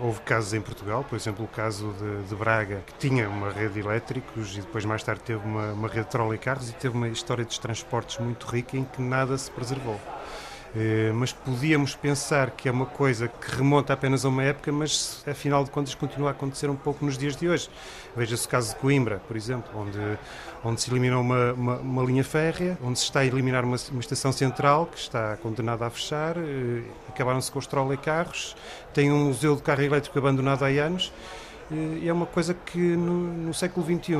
Houve 0.00 0.20
casos 0.20 0.54
em 0.54 0.60
Portugal, 0.68 1.02
por 1.02 1.16
exemplo, 1.16 1.44
o 1.44 1.48
caso 1.48 1.94
de, 1.98 2.28
de 2.28 2.34
Braga, 2.34 2.82
que 2.86 2.92
tinha 2.94 3.26
uma 3.28 3.50
rede 3.50 3.74
de 3.74 3.80
elétricos 3.80 4.56
e 4.56 4.60
depois 4.60 4.84
mais 4.84 5.02
tarde 5.02 5.22
teve 5.22 5.44
uma, 5.44 5.72
uma 5.72 5.88
rede 5.88 6.04
de 6.04 6.10
trolley-carros 6.10 6.68
e 6.68 6.74
teve 6.74 6.94
uma 6.94 7.08
história 7.08 7.44
de 7.44 7.58
transportes 7.58 8.18
muito 8.18 8.46
rica 8.46 8.76
em 8.76 8.84
que 8.84 9.00
nada 9.00 9.36
se 9.38 9.50
preservou. 9.50 9.98
Eh, 10.76 11.10
mas 11.14 11.32
podíamos 11.32 11.94
pensar 11.94 12.50
que 12.50 12.68
é 12.68 12.72
uma 12.72 12.84
coisa 12.84 13.28
que 13.28 13.56
remonta 13.56 13.92
apenas 13.92 14.24
a 14.24 14.28
uma 14.28 14.42
época, 14.42 14.70
mas 14.70 15.24
afinal 15.26 15.64
de 15.64 15.70
contas 15.70 15.94
continua 15.94 16.28
a 16.28 16.32
acontecer 16.32 16.68
um 16.68 16.76
pouco 16.76 17.04
nos 17.04 17.16
dias 17.16 17.34
de 17.36 17.48
hoje. 17.48 17.70
Veja-se 18.14 18.46
o 18.46 18.48
caso 18.48 18.74
de 18.74 18.76
Coimbra, 18.80 19.20
por 19.26 19.36
exemplo, 19.36 19.70
onde, 19.74 19.98
onde 20.62 20.80
se 20.80 20.90
eliminou 20.90 21.22
uma, 21.22 21.52
uma, 21.52 21.76
uma 21.76 22.02
linha 22.04 22.24
férrea, 22.24 22.76
onde 22.82 22.98
se 22.98 23.06
está 23.06 23.20
a 23.20 23.24
eliminar 23.24 23.64
uma, 23.64 23.76
uma, 23.90 24.00
estação 24.00 24.30
central 24.30 24.86
que 24.86 24.98
está 24.98 25.36
condenada 25.38 25.86
a 25.86 25.90
fechar, 25.90 26.36
eh, 26.36 26.82
acabaram-se 27.08 27.50
com 27.50 27.58
os 27.58 27.66
trolley-carros, 27.66 28.54
tem 28.92 29.12
um 29.12 29.26
museu 29.26 29.56
de 29.56 29.62
carro 29.62 29.82
elétrico 29.82 30.18
abandonado 30.18 30.64
há 30.64 30.68
anos 30.68 31.12
e 31.70 32.08
é 32.08 32.12
uma 32.12 32.24
coisa 32.24 32.54
que 32.54 32.78
no, 32.78 33.30
no, 33.30 33.52
século 33.52 33.84
XXI, 33.84 34.16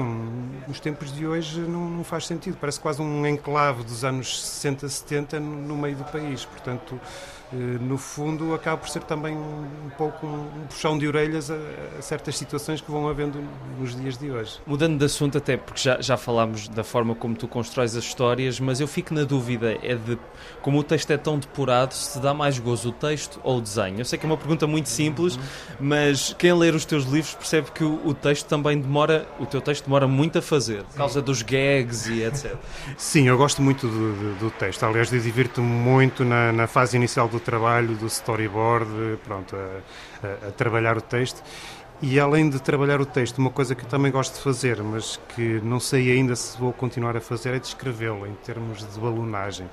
nos 0.67 0.81
tempos 0.81 1.11
de 1.11 1.27
hoje, 1.27 1.61
não, 1.61 1.89
não, 1.89 2.05
faz 2.05 2.27
sentido. 2.27 2.59
Parece 2.61 2.79
quase 2.79 3.01
um 3.01 3.27
enclave 3.27 3.83
dos 3.85 4.05
anos 4.05 4.39
60, 4.47 4.87
70 4.87 5.41
no, 5.41 5.57
no 5.57 5.77
meio 5.77 5.97
do 5.97 6.05
país. 6.05 6.45
Portanto, 6.45 7.01
eh, 7.01 7.38
no 7.53 7.97
fundo, 7.97 8.55
acaba 8.55 8.77
por 8.77 8.89
ser 8.89 9.03
também 9.05 9.35
um 9.35 9.91
pouco 9.97 10.27
um 10.27 10.67
puxão 10.69 10.99
de 10.99 11.07
orelhas 11.07 11.51
a, 11.51 11.57
a, 11.99 12.03
certas 12.03 12.37
situações 12.37 12.81
que 12.81 12.91
vão 12.91 13.09
havendo 13.09 13.43
nos 13.79 13.97
dias 13.97 14.19
de 14.19 14.31
hoje. 14.31 14.61
Mudando 14.67 14.99
de 14.99 15.05
assunto, 15.05 15.39
até 15.39 15.57
porque 15.57 15.81
já, 15.81 16.01
já 16.01 16.17
falámos 16.17 16.69
da 16.69 16.85
forma 16.85 17.15
como 17.15 17.35
tu 17.35 17.49
constróis 17.49 17.97
as 17.97 18.05
histórias, 18.05 18.61
mas 18.61 18.81
eu 18.81 18.89
fico 18.89 19.15
na 19.15 19.25
dúvida, 19.25 19.79
é 19.83 19.95
de 19.95 20.19
como 20.61 20.79
o 20.79 20.83
texto 20.83 21.11
é 21.11 21.17
tão 21.17 21.39
depurado, 21.39 21.93
se 21.93 22.19
dá 22.21 22.35
mais 22.35 22.59
gozo 22.59 22.91
o 22.91 22.93
texto 22.93 23.41
ou 23.43 23.59
o 23.59 23.61
desenho? 23.61 24.01
Eu 24.01 24.05
sei 24.05 24.19
que 24.19 24.27
é 24.27 24.29
uma 24.29 24.37
pergunta 24.37 24.67
muito 24.67 24.89
simples, 24.89 25.37
uhum. 25.37 25.43
mas 25.81 26.35
quem 26.39 26.53
ler 26.53 26.75
os 26.75 26.85
teus 26.85 27.05
livros 27.05 27.35
percebe 27.35 27.71
que 27.71 27.85
o, 27.85 28.01
o, 28.05 28.13
texto 28.13 28.47
também 28.47 28.79
demora, 28.79 29.27
o 29.39 29.47
teu 29.47 29.61
texto 29.61 29.85
demora 29.85 30.07
muito 30.07 30.39
a 30.39 30.43
fazer, 30.43 30.83
por 30.85 30.97
causa 30.97 31.23
dos 31.23 31.43
gags 31.43 32.07
e 32.09 32.23
etc. 32.25 32.57
Sim, 32.97 33.29
eu 33.29 33.37
gosto 33.39 33.63
muito 33.63 33.87
do, 33.87 34.13
do, 34.13 34.39
do 34.39 34.51
texto. 34.51 34.83
Aliás, 34.85 35.09
divirto-me 35.09 35.67
muito 35.67 36.25
na, 36.25 36.53
na 36.53 36.67
fase 36.67 36.97
inicial 36.97 37.29
do 37.29 37.38
do 37.39 37.41
trabalho, 37.41 37.95
do 37.97 38.07
storyboard, 38.07 39.19
pronto, 39.25 39.57
a, 39.57 40.27
a, 40.27 40.49
a 40.49 40.53
trabalhar 40.53 40.97
o 40.97 41.01
texto. 41.01 41.43
E 42.01 42.21
além 42.21 42.49
de 42.49 42.61
trabalhar 42.61 43.01
o 43.01 43.07
texto, 43.07 43.39
uma 43.39 43.51
coisa 43.51 43.75
que 43.75 43.85
eu 43.85 43.89
também 43.89 44.13
gosto 44.13 44.35
de 44.35 44.41
fazer, 44.41 44.81
mas 44.83 45.19
que 45.35 45.61
não 45.63 45.81
sei 45.81 46.13
ainda 46.13 46.37
se 46.37 46.57
vou 46.57 46.73
continuar 46.73 47.17
a 47.17 47.21
fazer, 47.21 47.55
é 47.55 47.59
descrevê-lo 47.59 48.27
em 48.27 48.35
termos 48.35 48.87
de 48.87 49.01
balonagem. 49.01 49.69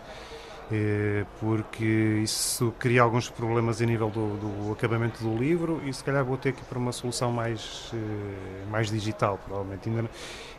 Eh, 0.71 1.23
porque 1.39 1.85
isso 2.23 2.73
cria 2.79 3.03
alguns 3.03 3.29
problemas 3.29 3.79
a 3.79 3.85
nível 3.85 4.09
do, 4.09 4.35
do, 4.37 4.71
acabamento 4.71 5.23
do 5.23 5.37
livro 5.37 5.79
e 5.85 5.93
se 5.93 6.03
calhar 6.03 6.25
vou 6.25 6.37
ter 6.37 6.53
que 6.53 6.61
ir 6.61 6.65
para 6.65 6.79
uma 6.79 6.91
solução 6.91 7.31
mais, 7.31 7.91
eh, 7.93 8.65
mais 8.71 8.89
digital, 8.89 9.39
provavelmente. 9.45 9.87
Ainda, 9.87 10.09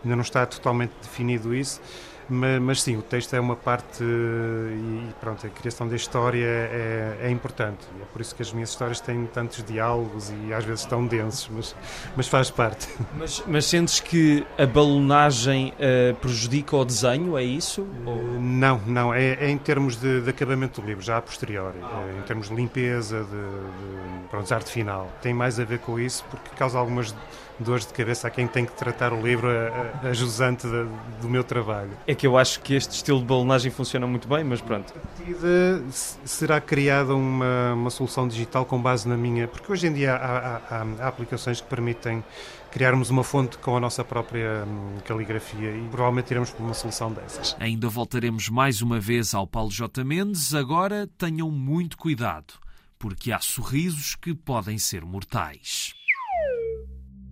ainda 0.05 0.17
não 0.17 0.23
está 0.23 0.47
totalmente 0.47 0.93
definido 1.03 1.53
isso. 1.53 1.81
Mas, 2.29 2.61
mas, 2.61 2.83
sim, 2.83 2.97
o 2.97 3.03
texto 3.03 3.35
é 3.35 3.41
uma 3.41 3.55
parte 3.55 4.03
e 4.03 5.15
pronto, 5.21 5.47
a 5.47 5.51
criação 5.51 5.87
da 5.87 5.95
história 5.95 6.45
é, 6.45 7.19
é, 7.23 7.31
importante. 7.31 7.87
E 7.99 8.03
é 8.03 8.05
por 8.07 8.21
isso 8.21 8.35
que 8.35 8.43
as 8.43 8.53
minhas 8.53 8.71
histórias 8.71 9.01
têm 9.01 9.27
tantos 9.27 9.63
diálogos 9.63 10.31
e 10.31 10.53
às 10.53 10.65
vezes 10.65 10.85
tão 10.85 11.07
densos, 11.07 11.49
mas, 11.49 11.77
mas 12.17 12.29
faz 12.29 12.51
parte. 12.51 12.89
Mas, 13.17 13.43
mas 13.47 13.67
sentes 13.67 14.01
que 14.01 14.45
a 14.59 14.67
balonagem 14.67 15.73
uh, 15.73 16.15
prejudica 16.17 16.77
o 16.77 16.85
desenho, 16.85 17.39
é 17.39 17.43
isso? 17.43 17.83
Uh, 17.83 18.39
não, 18.41 18.81
não, 18.87 19.15
é, 19.15 19.35
é, 19.35 19.49
em 19.49 19.59
termos 19.59 19.97
de, 19.97 20.21
de, 20.21 20.31
acabamento 20.31 20.81
do 20.81 20.87
livro, 20.87 21.03
já 21.03 21.17
a 21.19 21.23
posteriori, 21.23 21.79
é, 21.79 22.19
em 22.19 22.23
termos 22.23 22.49
de 22.49 22.55
limpeza, 22.55 23.25
de, 23.25 23.31
de, 23.31 24.29
pronto, 24.29 24.47
de 24.47 24.55
arte 24.55 24.71
final. 24.71 25.11
Tem 25.23 25.33
mais 25.33 25.59
a 25.59 25.65
ver 25.65 25.79
com 25.79 25.99
isso 25.99 26.25
porque 26.31 26.51
causa 26.57 26.79
algumas 26.79 27.15
dores 27.59 27.87
de 27.87 27.93
cabeça 27.93 28.29
a 28.29 28.31
quem 28.31 28.47
tem 28.47 28.65
que 28.65 28.73
tratar 28.73 29.13
o 29.13 29.21
livro 29.21 29.49
a, 29.49 30.07
a, 30.07 30.09
a 30.09 30.13
jusante 30.13 30.67
de, 30.67 30.87
do 31.21 31.29
meu 31.29 31.45
trabalho. 31.45 31.91
É 32.07 32.15
que 32.15 32.27
eu 32.27 32.37
acho 32.37 32.61
que 32.61 32.75
este 32.75 32.93
estilo 32.93 33.21
de 33.21 33.27
balonagem 33.27 33.71
funciona 33.71 34.07
muito 34.07 34.29
bem, 34.29 34.45
mas 34.45 34.61
pronto. 34.61 34.93
partida 34.93 35.83
será 35.91 36.61
criada 36.61 37.15
uma, 37.15 37.75
uma 37.75 37.91
solução 37.91 38.29
digital 38.29 38.65
com 38.65 38.81
base 38.81 39.09
na 39.09 39.17
minha. 39.17 39.49
Porque 39.49 39.71
hoje 39.71 39.87
em 39.87 39.93
dia 39.93 40.15
há, 40.15 40.57
há, 40.57 40.87
há 41.01 41.09
aplicações 41.09 41.61
que 41.61 41.69
permitem 41.69 42.23
criarmos 42.71 43.09
uma 43.09 43.25
fonte 43.25 43.57
com 43.59 43.77
a 43.77 43.81
nossa 43.81 44.05
própria 44.05 44.65
hum, 44.67 44.99
caligrafia 45.05 45.75
e 45.75 45.89
provavelmente 45.89 46.31
iremos 46.31 46.51
por 46.51 46.63
uma 46.63 46.75
solução 46.75 47.11
dessas. 47.11 47.57
Ainda 47.59 47.89
voltaremos 47.89 48.49
mais 48.51 48.83
uma 48.83 49.01
vez 49.01 49.35
ao 49.35 49.47
Paulo 49.47 49.71
J. 49.71 50.05
Mendes. 50.05 50.55
Agora 50.55 51.09
tenham 51.17 51.51
muito 51.51 51.97
cuidado, 51.97 52.55
porque 52.99 53.33
há 53.33 53.41
sorrisos 53.41 54.15
que 54.15 54.35
podem 54.35 54.79
ser 54.79 55.05
mortais. 55.05 55.95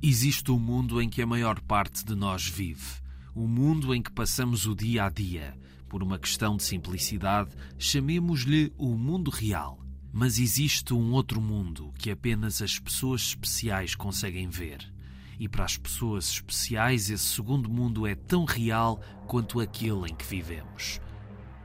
Existe 0.06 0.50
um 0.50 0.58
mundo 0.58 1.00
em 1.00 1.08
que 1.08 1.22
a 1.22 1.26
maior 1.26 1.58
parte 1.62 2.04
de 2.04 2.14
nós 2.14 2.46
vive. 2.46 3.00
O 3.34 3.44
um 3.44 3.48
mundo 3.48 3.94
em 3.94 4.02
que 4.02 4.12
passamos 4.12 4.66
o 4.66 4.74
dia 4.74 5.06
a 5.06 5.08
dia. 5.08 5.56
Por 5.88 6.02
uma 6.02 6.18
questão 6.18 6.58
de 6.58 6.62
simplicidade, 6.62 7.52
chamemos-lhe 7.78 8.70
o 8.76 8.98
mundo 8.98 9.30
real. 9.30 9.82
Mas 10.12 10.38
existe 10.38 10.92
um 10.92 11.12
outro 11.12 11.40
mundo 11.40 11.90
que 11.96 12.10
apenas 12.10 12.60
as 12.60 12.78
pessoas 12.78 13.22
especiais 13.22 13.94
conseguem 13.94 14.46
ver. 14.46 14.92
E 15.40 15.48
para 15.48 15.64
as 15.64 15.78
pessoas 15.78 16.28
especiais, 16.28 17.08
esse 17.08 17.24
segundo 17.24 17.70
mundo 17.70 18.06
é 18.06 18.14
tão 18.14 18.44
real 18.44 19.00
quanto 19.26 19.58
aquele 19.58 20.10
em 20.10 20.14
que 20.14 20.26
vivemos. 20.26 21.00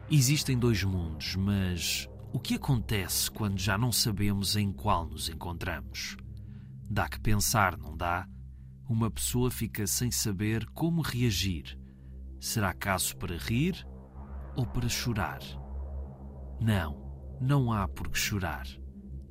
Existem 0.10 0.58
dois 0.58 0.82
mundos, 0.82 1.36
mas 1.36 2.08
o 2.32 2.40
que 2.40 2.56
acontece 2.56 3.30
quando 3.30 3.60
já 3.60 3.78
não 3.78 3.92
sabemos 3.92 4.56
em 4.56 4.72
qual 4.72 5.06
nos 5.06 5.28
encontramos? 5.28 6.16
Dá 6.90 7.08
que 7.08 7.20
pensar, 7.20 7.78
não 7.78 7.96
dá? 7.96 8.28
Uma 8.90 9.12
pessoa 9.12 9.52
fica 9.52 9.86
sem 9.86 10.10
saber 10.10 10.66
como 10.72 11.02
reagir. 11.02 11.78
Será 12.40 12.74
caso 12.74 13.16
para 13.18 13.38
rir 13.38 13.86
ou 14.56 14.66
para 14.66 14.90
chorar? 14.90 15.40
Não, 16.60 17.38
não 17.40 17.72
há 17.72 17.88
por 17.88 18.10
que 18.10 18.18
chorar. 18.18 18.66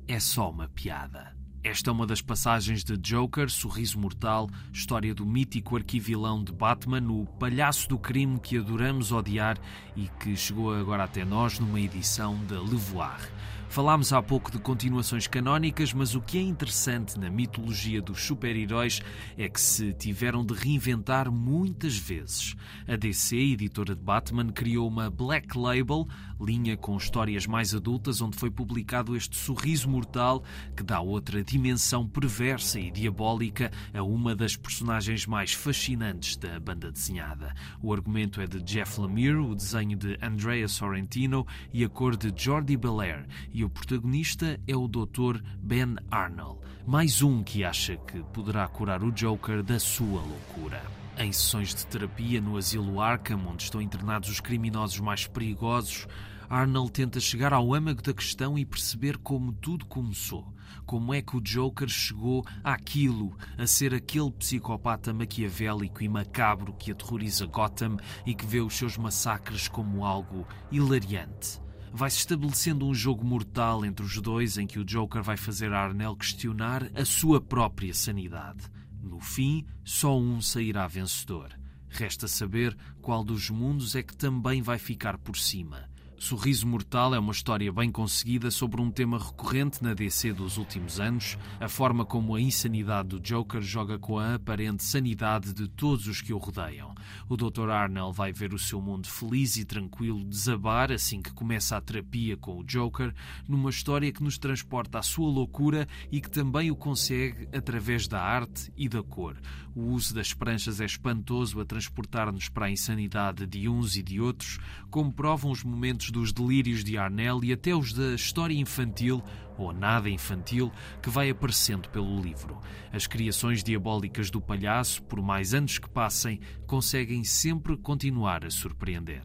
É 0.07 0.19
só 0.19 0.49
uma 0.49 0.69
piada. 0.69 1.38
Esta 1.69 1.91
é 1.91 1.93
uma 1.93 2.07
das 2.07 2.19
passagens 2.19 2.83
de 2.83 2.97
Joker, 2.97 3.47
Sorriso 3.47 3.99
Mortal, 3.99 4.49
história 4.73 5.13
do 5.13 5.23
mítico 5.23 5.75
arquivilão 5.75 6.43
de 6.43 6.51
Batman, 6.51 7.07
o 7.11 7.27
palhaço 7.27 7.87
do 7.87 7.99
crime 7.99 8.39
que 8.39 8.57
adoramos 8.57 9.11
odiar 9.11 9.55
e 9.95 10.09
que 10.19 10.35
chegou 10.35 10.73
agora 10.73 11.03
até 11.03 11.23
nós 11.23 11.59
numa 11.59 11.79
edição 11.79 12.43
da 12.45 12.59
Levoir. 12.59 13.21
Falámos 13.69 14.11
há 14.11 14.19
pouco 14.19 14.51
de 14.51 14.57
continuações 14.57 15.27
canónicas, 15.27 15.93
mas 15.93 16.15
o 16.15 16.21
que 16.21 16.39
é 16.39 16.41
interessante 16.41 17.19
na 17.19 17.29
mitologia 17.29 18.01
dos 18.01 18.23
super-heróis 18.23 18.99
é 19.37 19.47
que 19.47 19.61
se 19.61 19.93
tiveram 19.93 20.43
de 20.43 20.55
reinventar 20.55 21.31
muitas 21.31 21.95
vezes. 21.95 22.55
A 22.87 22.95
DC, 22.95 23.35
editora 23.37 23.95
de 23.95 24.01
Batman, 24.01 24.51
criou 24.51 24.87
uma 24.87 25.11
Black 25.11 25.55
Label, 25.55 26.07
linha 26.41 26.75
com 26.75 26.97
histórias 26.97 27.45
mais 27.45 27.75
adultas, 27.75 28.21
onde 28.21 28.37
foi 28.37 28.49
publicado 28.49 29.15
este 29.15 29.37
sorriso 29.37 29.87
mortal 29.87 30.43
que 30.75 30.81
dá 30.81 30.99
outra 30.99 31.43
dimensão 31.43 31.58
dimensão 31.59 32.07
perversa 32.07 32.79
e 32.79 32.89
diabólica 32.89 33.69
a 33.93 34.01
uma 34.01 34.33
das 34.33 34.55
personagens 34.55 35.25
mais 35.25 35.51
fascinantes 35.51 36.37
da 36.37 36.57
banda 36.57 36.89
desenhada. 36.89 37.53
O 37.81 37.91
argumento 37.91 38.39
é 38.39 38.47
de 38.47 38.61
Jeff 38.61 38.99
Lemire, 39.01 39.35
o 39.35 39.53
desenho 39.53 39.97
de 39.97 40.17
Andrea 40.21 40.69
Sorrentino 40.69 41.45
e 41.73 41.83
a 41.83 41.89
cor 41.89 42.15
de 42.15 42.31
Jordi 42.33 42.77
Belair, 42.77 43.27
e 43.51 43.65
o 43.65 43.69
protagonista 43.69 44.57
é 44.65 44.73
o 44.73 44.87
Dr. 44.87 45.41
Ben 45.61 45.97
Arnold, 46.09 46.61
mais 46.87 47.21
um 47.21 47.43
que 47.43 47.65
acha 47.65 47.97
que 47.97 48.23
poderá 48.31 48.65
curar 48.69 49.03
o 49.03 49.11
Joker 49.11 49.61
da 49.61 49.79
sua 49.79 50.21
loucura. 50.21 50.81
Em 51.17 51.33
sessões 51.33 51.75
de 51.75 51.85
terapia 51.87 52.39
no 52.39 52.55
asilo 52.55 53.01
Arkham, 53.01 53.45
onde 53.45 53.63
estão 53.63 53.81
internados 53.81 54.29
os 54.29 54.39
criminosos 54.39 55.01
mais 55.01 55.27
perigosos, 55.27 56.07
Arnold 56.49 56.93
tenta 56.93 57.19
chegar 57.19 57.51
ao 57.51 57.73
âmago 57.73 58.01
da 58.01 58.13
questão 58.13 58.57
e 58.57 58.63
perceber 58.63 59.17
como 59.17 59.51
tudo 59.51 59.85
começou. 59.85 60.47
Como 60.89 61.13
é 61.13 61.21
que 61.21 61.37
o 61.37 61.39
Joker 61.39 61.87
chegou 61.87 62.43
àquilo, 62.63 63.37
a 63.59 63.67
ser 63.67 63.93
aquele 63.93 64.31
psicopata 64.31 65.13
maquiavélico 65.13 66.03
e 66.03 66.09
macabro 66.09 66.73
que 66.73 66.91
aterroriza 66.91 67.45
Gotham 67.45 67.97
e 68.25 68.33
que 68.33 68.43
vê 68.43 68.59
os 68.59 68.73
seus 68.73 68.97
massacres 68.97 69.67
como 69.67 70.03
algo 70.03 70.47
hilariante. 70.71 71.61
Vai-se 71.93 72.17
estabelecendo 72.17 72.87
um 72.87 72.93
jogo 72.95 73.23
mortal 73.23 73.85
entre 73.85 74.03
os 74.03 74.19
dois 74.19 74.57
em 74.57 74.65
que 74.65 74.79
o 74.79 74.83
Joker 74.83 75.21
vai 75.21 75.37
fazer 75.37 75.71
Arnell 75.73 76.15
questionar 76.15 76.89
a 76.95 77.05
sua 77.05 77.39
própria 77.39 77.93
sanidade. 77.93 78.65
No 78.99 79.19
fim, 79.19 79.67
só 79.83 80.17
um 80.17 80.41
sairá 80.41 80.87
vencedor. 80.87 81.49
Resta 81.87 82.27
saber 82.27 82.75
qual 82.99 83.23
dos 83.23 83.51
mundos 83.51 83.95
é 83.95 84.01
que 84.01 84.17
também 84.17 84.63
vai 84.63 84.79
ficar 84.79 85.19
por 85.19 85.37
cima. 85.37 85.87
Sorriso 86.19 86.67
Mortal 86.67 87.15
é 87.15 87.19
uma 87.19 87.31
história 87.31 87.71
bem 87.71 87.89
conseguida 87.89 88.51
sobre 88.51 88.81
um 88.81 88.91
tema 88.91 89.17
recorrente 89.17 89.81
na 89.81 89.93
DC 89.93 90.33
dos 90.33 90.57
últimos 90.57 90.99
anos, 90.99 91.37
a 91.61 91.69
forma 91.69 92.05
como 92.05 92.35
a 92.35 92.41
insanidade 92.41 93.07
do 93.07 93.21
Joker 93.21 93.61
joga 93.61 93.97
com 93.97 94.19
a 94.19 94.35
aparente 94.35 94.83
sanidade 94.83 95.53
de 95.53 95.69
todos 95.69 96.07
os 96.07 96.21
que 96.21 96.33
o 96.33 96.37
rodeiam. 96.37 96.93
O 97.29 97.37
Dr. 97.37 97.69
Arnell 97.69 98.11
vai 98.11 98.33
ver 98.33 98.53
o 98.53 98.59
seu 98.59 98.81
mundo 98.81 99.07
feliz 99.07 99.55
e 99.55 99.63
tranquilo 99.63 100.25
desabar 100.25 100.91
assim 100.91 101.21
que 101.21 101.31
começa 101.31 101.77
a 101.77 101.81
terapia 101.81 102.35
com 102.35 102.59
o 102.59 102.65
Joker, 102.65 103.15
numa 103.47 103.69
história 103.69 104.11
que 104.11 104.21
nos 104.21 104.37
transporta 104.37 104.99
à 104.99 105.01
sua 105.01 105.29
loucura 105.29 105.87
e 106.11 106.19
que 106.19 106.29
também 106.29 106.69
o 106.69 106.75
consegue 106.75 107.47
através 107.55 108.09
da 108.09 108.21
arte 108.21 108.73
e 108.75 108.89
da 108.89 109.01
cor. 109.01 109.37
O 109.75 109.81
uso 109.91 110.13
das 110.13 110.33
pranchas 110.33 110.81
é 110.81 110.85
espantoso 110.85 111.59
a 111.61 111.65
transportar-nos 111.65 112.49
para 112.49 112.65
a 112.65 112.71
insanidade 112.71 113.45
de 113.45 113.69
uns 113.69 113.95
e 113.95 114.03
de 114.03 114.19
outros, 114.19 114.57
como 114.89 115.11
provam 115.11 115.51
os 115.51 115.63
momentos 115.63 116.09
dos 116.09 116.33
delírios 116.33 116.83
de 116.83 116.97
Arnell 116.97 117.43
e 117.43 117.53
até 117.53 117.75
os 117.75 117.93
da 117.93 118.15
história 118.15 118.55
infantil, 118.55 119.23
ou 119.57 119.71
nada 119.71 120.09
infantil, 120.09 120.71
que 121.01 121.09
vai 121.09 121.29
aparecendo 121.29 121.87
pelo 121.89 122.19
livro. 122.19 122.59
As 122.91 123.05
criações 123.05 123.63
diabólicas 123.63 124.31
do 124.31 124.41
palhaço, 124.41 125.03
por 125.03 125.21
mais 125.21 125.53
anos 125.53 125.77
que 125.77 125.89
passem, 125.89 126.39
conseguem 126.65 127.23
sempre 127.23 127.77
continuar 127.77 128.45
a 128.45 128.49
surpreender. 128.49 129.23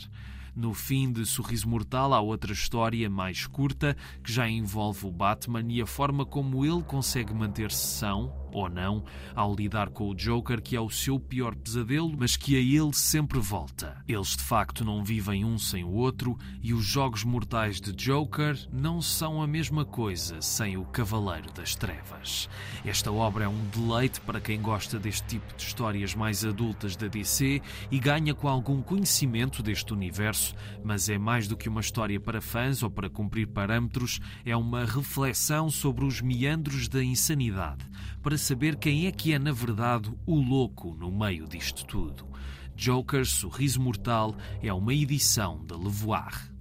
No 0.54 0.72
fim 0.72 1.10
de 1.10 1.26
Sorriso 1.26 1.68
Mortal 1.68 2.14
há 2.14 2.20
outra 2.20 2.52
história 2.52 3.10
mais 3.10 3.44
curta 3.44 3.96
que 4.22 4.32
já 4.32 4.48
envolve 4.48 5.04
o 5.04 5.10
Batman 5.10 5.64
e 5.68 5.82
a 5.82 5.86
forma 5.86 6.24
como 6.24 6.64
ele 6.64 6.82
consegue 6.84 7.34
manter-se 7.34 7.98
são, 7.98 8.32
ou 8.54 8.70
não, 8.70 9.04
ao 9.34 9.54
lidar 9.54 9.90
com 9.90 10.08
o 10.08 10.14
Joker, 10.14 10.62
que 10.62 10.76
é 10.76 10.80
o 10.80 10.88
seu 10.88 11.18
pior 11.18 11.54
pesadelo, 11.54 12.14
mas 12.16 12.36
que 12.36 12.56
a 12.56 12.60
ele 12.60 12.94
sempre 12.94 13.38
volta. 13.38 14.02
Eles 14.08 14.36
de 14.36 14.42
facto 14.42 14.84
não 14.84 15.04
vivem 15.04 15.44
um 15.44 15.58
sem 15.58 15.84
o 15.84 15.90
outro 15.90 16.38
e 16.62 16.72
os 16.72 16.84
jogos 16.84 17.24
mortais 17.24 17.80
de 17.80 17.92
Joker 17.92 18.56
não 18.72 19.02
são 19.02 19.42
a 19.42 19.46
mesma 19.46 19.84
coisa 19.84 20.40
sem 20.40 20.76
o 20.76 20.84
Cavaleiro 20.84 21.52
das 21.52 21.74
Trevas. 21.74 22.48
Esta 22.84 23.10
obra 23.10 23.44
é 23.44 23.48
um 23.48 23.64
deleite 23.66 24.20
para 24.20 24.40
quem 24.40 24.60
gosta 24.60 24.98
deste 24.98 25.26
tipo 25.26 25.54
de 25.56 25.62
histórias 25.62 26.14
mais 26.14 26.44
adultas 26.44 26.94
da 26.94 27.08
DC 27.08 27.60
e 27.90 27.98
ganha 27.98 28.34
com 28.34 28.48
algum 28.48 28.80
conhecimento 28.80 29.62
deste 29.62 29.92
universo, 29.92 30.54
mas 30.84 31.08
é 31.08 31.18
mais 31.18 31.48
do 31.48 31.56
que 31.56 31.68
uma 31.68 31.80
história 31.80 32.20
para 32.20 32.40
fãs 32.40 32.82
ou 32.82 32.90
para 32.90 33.10
cumprir 33.10 33.48
parâmetros, 33.48 34.20
é 34.44 34.56
uma 34.56 34.84
reflexão 34.84 35.70
sobre 35.70 36.04
os 36.04 36.20
meandros 36.20 36.88
da 36.88 37.02
insanidade, 37.02 37.84
para 38.24 38.38
saber 38.38 38.76
quem 38.76 39.06
é 39.06 39.12
que 39.12 39.34
é, 39.34 39.38
na 39.38 39.52
verdade, 39.52 40.10
o 40.24 40.40
louco 40.40 40.94
no 40.94 41.12
meio 41.12 41.46
disto 41.46 41.84
tudo. 41.84 42.26
Joker 42.74 43.26
Sorriso 43.26 43.78
Mortal 43.78 44.34
é 44.62 44.72
uma 44.72 44.94
edição 44.94 45.62
da 45.66 45.76
Levoir. 45.76 46.53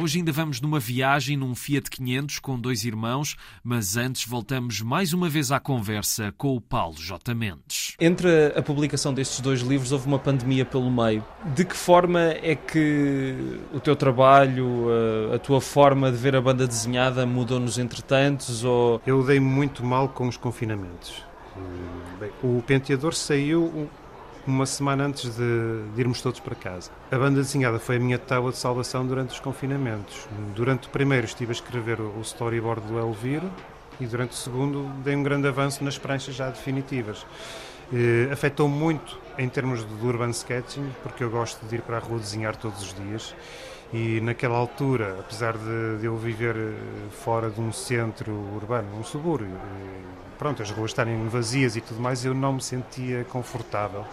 Hoje 0.00 0.18
ainda 0.18 0.30
vamos 0.30 0.60
numa 0.60 0.78
viagem 0.78 1.36
num 1.36 1.56
Fiat 1.56 1.90
500 1.90 2.38
com 2.38 2.56
dois 2.56 2.84
irmãos, 2.84 3.34
mas 3.64 3.96
antes 3.96 4.24
voltamos 4.28 4.80
mais 4.80 5.12
uma 5.12 5.28
vez 5.28 5.50
à 5.50 5.58
conversa 5.58 6.32
com 6.38 6.54
o 6.54 6.60
Paulo 6.60 6.94
J. 6.96 7.34
Mendes. 7.34 7.96
Entre 7.98 8.52
a 8.54 8.62
publicação 8.62 9.12
destes 9.12 9.40
dois 9.40 9.60
livros 9.60 9.90
houve 9.90 10.06
uma 10.06 10.18
pandemia 10.20 10.64
pelo 10.64 10.88
meio. 10.88 11.24
De 11.52 11.64
que 11.64 11.74
forma 11.74 12.20
é 12.20 12.54
que 12.54 13.58
o 13.74 13.80
teu 13.80 13.96
trabalho, 13.96 14.86
a, 15.34 15.38
tua 15.40 15.60
forma 15.60 16.12
de 16.12 16.16
ver 16.16 16.36
a 16.36 16.40
banda 16.40 16.64
desenhada 16.64 17.26
mudou 17.26 17.58
nos 17.58 17.76
entretantos? 17.76 18.62
Ou... 18.62 19.02
Eu 19.04 19.26
dei 19.26 19.40
muito 19.40 19.84
mal 19.84 20.08
com 20.08 20.28
os 20.28 20.36
confinamentos. 20.36 21.24
Bem, 22.20 22.30
o 22.40 22.62
penteador 22.62 23.14
saiu 23.14 23.90
uma 24.48 24.66
semana 24.66 25.04
antes 25.04 25.36
de, 25.36 25.82
de, 25.94 26.00
irmos 26.00 26.22
todos 26.22 26.40
para 26.40 26.54
casa. 26.54 26.90
A 27.10 27.18
banda 27.18 27.40
desenhada 27.40 27.78
foi 27.78 27.96
a 27.96 28.00
minha 28.00 28.18
tábua 28.18 28.50
de 28.50 28.56
salvação 28.56 29.06
durante 29.06 29.30
os 29.30 29.40
confinamentos. 29.40 30.26
Durante 30.54 30.88
o 30.88 30.90
primeiro 30.90 31.26
estive 31.26 31.50
a 31.50 31.54
escrever 31.54 32.00
o 32.00 32.20
storyboard 32.22 32.86
do 32.86 32.98
Elviro 32.98 33.50
e 34.00 34.06
durante 34.06 34.32
o 34.32 34.36
segundo 34.36 34.84
dei 35.04 35.14
um 35.14 35.22
grande 35.22 35.46
avanço 35.48 35.84
nas 35.84 35.98
pranchas 35.98 36.34
já 36.34 36.48
definitivas. 36.48 37.26
Eh, 37.92 38.28
afetou 38.32 38.68
muito 38.68 39.18
em 39.38 39.48
termos 39.48 39.86
de 39.86 40.06
urban 40.06 40.30
sketching, 40.30 40.90
porque 41.02 41.22
eu 41.24 41.30
gosto 41.30 41.64
de 41.66 41.76
ir 41.76 41.82
para 41.82 41.96
a 41.96 42.00
rua 42.00 42.18
desenhar 42.18 42.56
todos 42.56 42.82
os 42.82 42.94
dias 42.94 43.34
e 43.92 44.20
naquela 44.20 44.58
altura, 44.58 45.16
apesar 45.20 45.56
de, 45.56 45.98
de 46.00 46.06
eu 46.06 46.16
viver 46.16 46.56
eh, 46.56 46.74
fora 47.10 47.48
de 47.50 47.60
um 47.60 47.72
centro 47.72 48.32
urbano, 48.54 48.88
um 48.98 49.04
subúrbio, 49.04 49.56
eh, 49.56 50.00
pronto, 50.38 50.62
as 50.62 50.70
ruas 50.70 50.90
estarem 50.90 51.28
vazias 51.28 51.76
e 51.76 51.80
tudo 51.80 52.00
mais, 52.00 52.24
eu 52.24 52.34
não 52.34 52.54
me 52.54 52.62
sentia 52.62 53.24
confortável 53.30 54.04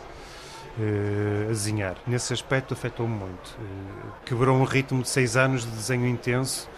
uh, 0.77 1.45
a 1.45 1.47
desenhar. 1.47 1.95
Nesse 2.07 2.33
aspecto 2.33 2.73
afetou-me 2.73 3.13
muito. 3.13 3.49
Uh, 3.59 4.25
quebrou 4.25 4.57
um 4.57 4.63
ritmo 4.63 5.01
de 5.01 5.09
seis 5.09 5.35
anos 5.35 5.63
de 5.63 5.71
desenho 5.71 6.07
intenso. 6.07 6.69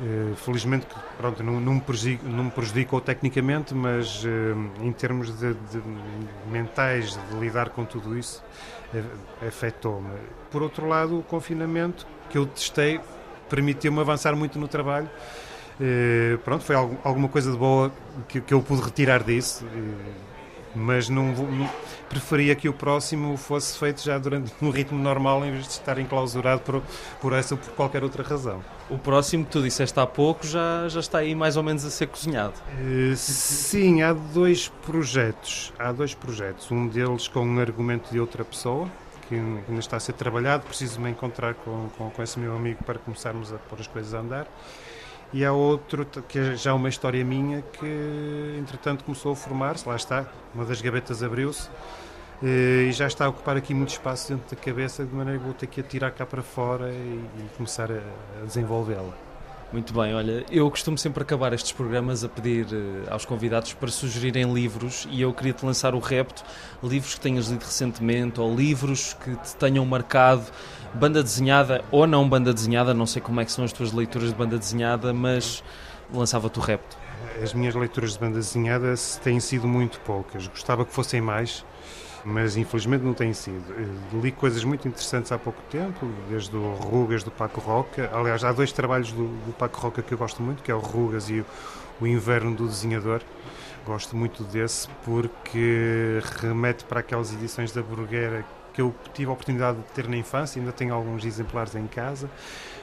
Uh, 0.00 0.36
felizmente 0.36 0.86
pronto, 1.16 1.42
não, 1.42 1.60
não, 1.60 1.74
me 1.74 1.80
prejudicou, 1.80 2.30
não 2.30 2.44
me 2.44 2.50
prejudicou 2.50 3.00
tecnicamente, 3.00 3.74
mas 3.74 4.24
em 4.80 4.92
termos 4.92 5.36
de, 5.36 5.54
de, 5.54 5.82
mentais 6.48 7.18
de 7.30 7.36
lidar 7.36 7.70
com 7.70 7.84
tudo 7.84 8.16
isso, 8.16 8.44
afetou-me. 9.46 10.16
Por 10.52 10.62
outro 10.62 10.86
lado, 10.86 11.18
o 11.18 11.22
confinamento 11.24 12.06
que 12.30 12.38
eu 12.38 12.46
testei 12.46 13.00
permitiu-me 13.48 14.00
avançar 14.00 14.36
muito 14.36 14.58
no 14.58 14.68
trabalho. 14.68 15.10
Uh, 15.80 16.38
pronto, 16.38 16.64
foi 16.64 16.74
algo, 16.74 16.98
alguma 17.04 17.28
coisa 17.28 17.52
de 17.52 17.56
boa 17.56 17.92
que, 18.26 18.40
que 18.40 18.52
eu 18.52 18.60
pude 18.60 18.82
retirar 18.82 19.22
disso. 19.22 19.64
Uh, 19.64 20.27
mas 20.78 21.08
não, 21.08 21.32
não, 21.32 21.70
preferia 22.08 22.54
que 22.54 22.68
o 22.68 22.72
próximo 22.72 23.36
fosse 23.36 23.78
feito 23.78 24.02
já 24.02 24.16
durante 24.18 24.52
um 24.62 24.70
ritmo 24.70 24.98
normal 24.98 25.44
em 25.44 25.52
vez 25.52 25.64
de 25.64 25.70
estar 25.70 25.98
enclausurado 25.98 26.60
por, 26.62 26.82
por 27.20 27.32
essa 27.32 27.54
ou 27.54 27.58
por 27.58 27.70
qualquer 27.72 28.02
outra 28.02 28.22
razão. 28.22 28.62
O 28.88 28.96
próximo 28.96 29.44
que 29.44 29.50
tu 29.50 29.62
disseste 29.62 29.98
há 30.00 30.06
pouco 30.06 30.46
já, 30.46 30.88
já 30.88 31.00
está 31.00 31.18
aí 31.18 31.34
mais 31.34 31.56
ou 31.56 31.62
menos 31.62 31.84
a 31.84 31.90
ser 31.90 32.06
cozinhado. 32.06 32.54
Uh, 32.80 33.14
sim, 33.16 34.02
há 34.02 34.12
dois 34.12 34.68
projetos. 34.86 35.72
Há 35.78 35.92
dois 35.92 36.14
projetos. 36.14 36.70
Um 36.70 36.88
deles 36.88 37.28
com 37.28 37.40
um 37.40 37.58
argumento 37.58 38.10
de 38.10 38.18
outra 38.18 38.44
pessoa, 38.44 38.88
que 39.28 39.34
ainda 39.34 39.80
está 39.80 39.98
a 39.98 40.00
ser 40.00 40.14
trabalhado. 40.14 40.64
Preciso 40.64 41.00
me 41.00 41.10
encontrar 41.10 41.54
com, 41.54 41.88
com, 41.98 42.08
com 42.08 42.22
esse 42.22 42.38
meu 42.38 42.56
amigo 42.56 42.82
para 42.84 42.98
começarmos 42.98 43.52
a 43.52 43.58
pôr 43.58 43.80
as 43.80 43.86
coisas 43.86 44.14
a 44.14 44.20
andar 44.20 44.46
e 45.32 45.44
há 45.44 45.52
outro 45.52 46.06
que 46.28 46.38
é 46.38 46.56
já 46.56 46.74
uma 46.74 46.88
história 46.88 47.24
minha 47.24 47.62
que 47.62 48.56
entretanto 48.58 49.04
começou 49.04 49.32
a 49.32 49.36
formar-se, 49.36 49.88
lá 49.88 49.96
está, 49.96 50.26
uma 50.54 50.64
das 50.64 50.80
gavetas 50.80 51.22
abriu-se 51.22 51.68
eh, 52.42 52.86
e 52.88 52.92
já 52.92 53.06
está 53.06 53.26
a 53.26 53.28
ocupar 53.28 53.56
aqui 53.56 53.74
muito 53.74 53.90
espaço 53.90 54.32
dentro 54.32 54.54
da 54.56 54.62
cabeça, 54.62 55.04
de 55.04 55.14
maneira 55.14 55.38
que 55.38 55.44
vou 55.44 55.54
ter 55.54 55.66
que 55.66 55.80
a 55.80 55.84
tirar 55.84 56.10
cá 56.12 56.24
para 56.24 56.42
fora 56.42 56.90
e, 56.90 56.94
e 56.94 57.48
começar 57.56 57.90
a, 57.90 58.00
a 58.42 58.44
desenvolvê-la. 58.46 59.27
Muito 59.70 59.92
bem, 59.92 60.14
olha, 60.14 60.46
eu 60.50 60.70
costumo 60.70 60.96
sempre 60.96 61.22
acabar 61.22 61.52
estes 61.52 61.72
programas 61.72 62.24
a 62.24 62.28
pedir 62.28 62.64
uh, 62.72 63.12
aos 63.12 63.26
convidados 63.26 63.74
para 63.74 63.90
sugerirem 63.90 64.50
livros 64.50 65.06
e 65.10 65.20
eu 65.20 65.30
queria 65.34 65.52
te 65.52 65.62
lançar 65.62 65.94
o 65.94 65.98
repto, 65.98 66.42
livros 66.82 67.16
que 67.16 67.20
tenhas 67.20 67.48
lido 67.48 67.64
recentemente 67.64 68.40
ou 68.40 68.54
livros 68.56 69.12
que 69.22 69.36
te 69.36 69.54
tenham 69.56 69.84
marcado, 69.84 70.46
banda 70.94 71.22
desenhada 71.22 71.84
ou 71.90 72.06
não 72.06 72.26
banda 72.26 72.54
desenhada, 72.54 72.94
não 72.94 73.04
sei 73.04 73.20
como 73.20 73.42
é 73.42 73.44
que 73.44 73.52
são 73.52 73.62
as 73.62 73.70
tuas 73.70 73.92
leituras 73.92 74.30
de 74.30 74.34
banda 74.34 74.56
desenhada, 74.56 75.12
mas 75.12 75.62
lançava-te 76.10 76.58
o 76.58 76.62
repto. 76.62 76.96
As 77.42 77.52
minhas 77.52 77.74
leituras 77.74 78.14
de 78.14 78.20
banda 78.20 78.36
desenhada 78.36 78.94
têm 79.22 79.38
sido 79.38 79.68
muito 79.68 80.00
poucas, 80.00 80.46
gostava 80.46 80.86
que 80.86 80.94
fossem 80.94 81.20
mais, 81.20 81.62
mas 82.24 82.56
infelizmente 82.56 83.02
não 83.02 83.14
tem 83.14 83.32
sido. 83.32 83.64
Eh, 83.72 84.16
li 84.20 84.32
coisas 84.32 84.62
muito 84.64 84.86
interessantes 84.86 85.32
há 85.32 85.38
pouco 85.38 85.60
tempo, 85.70 86.06
desde 86.28 86.54
o 86.56 86.74
Rugas 86.74 87.22
do 87.22 87.30
Paco 87.30 87.60
Roca. 87.60 88.10
Aliás, 88.12 88.44
há 88.44 88.52
dois 88.52 88.72
trabalhos 88.72 89.12
do, 89.12 89.26
do 89.46 89.52
Paco 89.52 89.80
Roca 89.80 90.02
que 90.02 90.12
eu 90.12 90.18
gosto 90.18 90.42
muito, 90.42 90.62
que 90.62 90.70
é 90.70 90.74
o 90.74 90.80
Rugas 90.80 91.30
e 91.30 91.40
o, 91.40 91.46
O 92.00 92.06
Inverno 92.06 92.54
do 92.54 92.66
Desenhador. 92.66 93.20
Gosto 93.84 94.16
muito 94.16 94.42
desse 94.44 94.88
porque 95.04 96.20
remete 96.40 96.84
para 96.84 97.00
aquelas 97.00 97.32
edições 97.32 97.72
da 97.72 97.82
Brugueira 97.82 98.44
que 98.78 98.82
eu 98.82 98.94
tive 99.12 99.28
a 99.28 99.32
oportunidade 99.32 99.78
de 99.78 99.84
ter 99.86 100.08
na 100.08 100.16
infância, 100.16 100.60
ainda 100.60 100.70
tenho 100.70 100.94
alguns 100.94 101.24
exemplares 101.24 101.74
em 101.74 101.88
casa. 101.88 102.30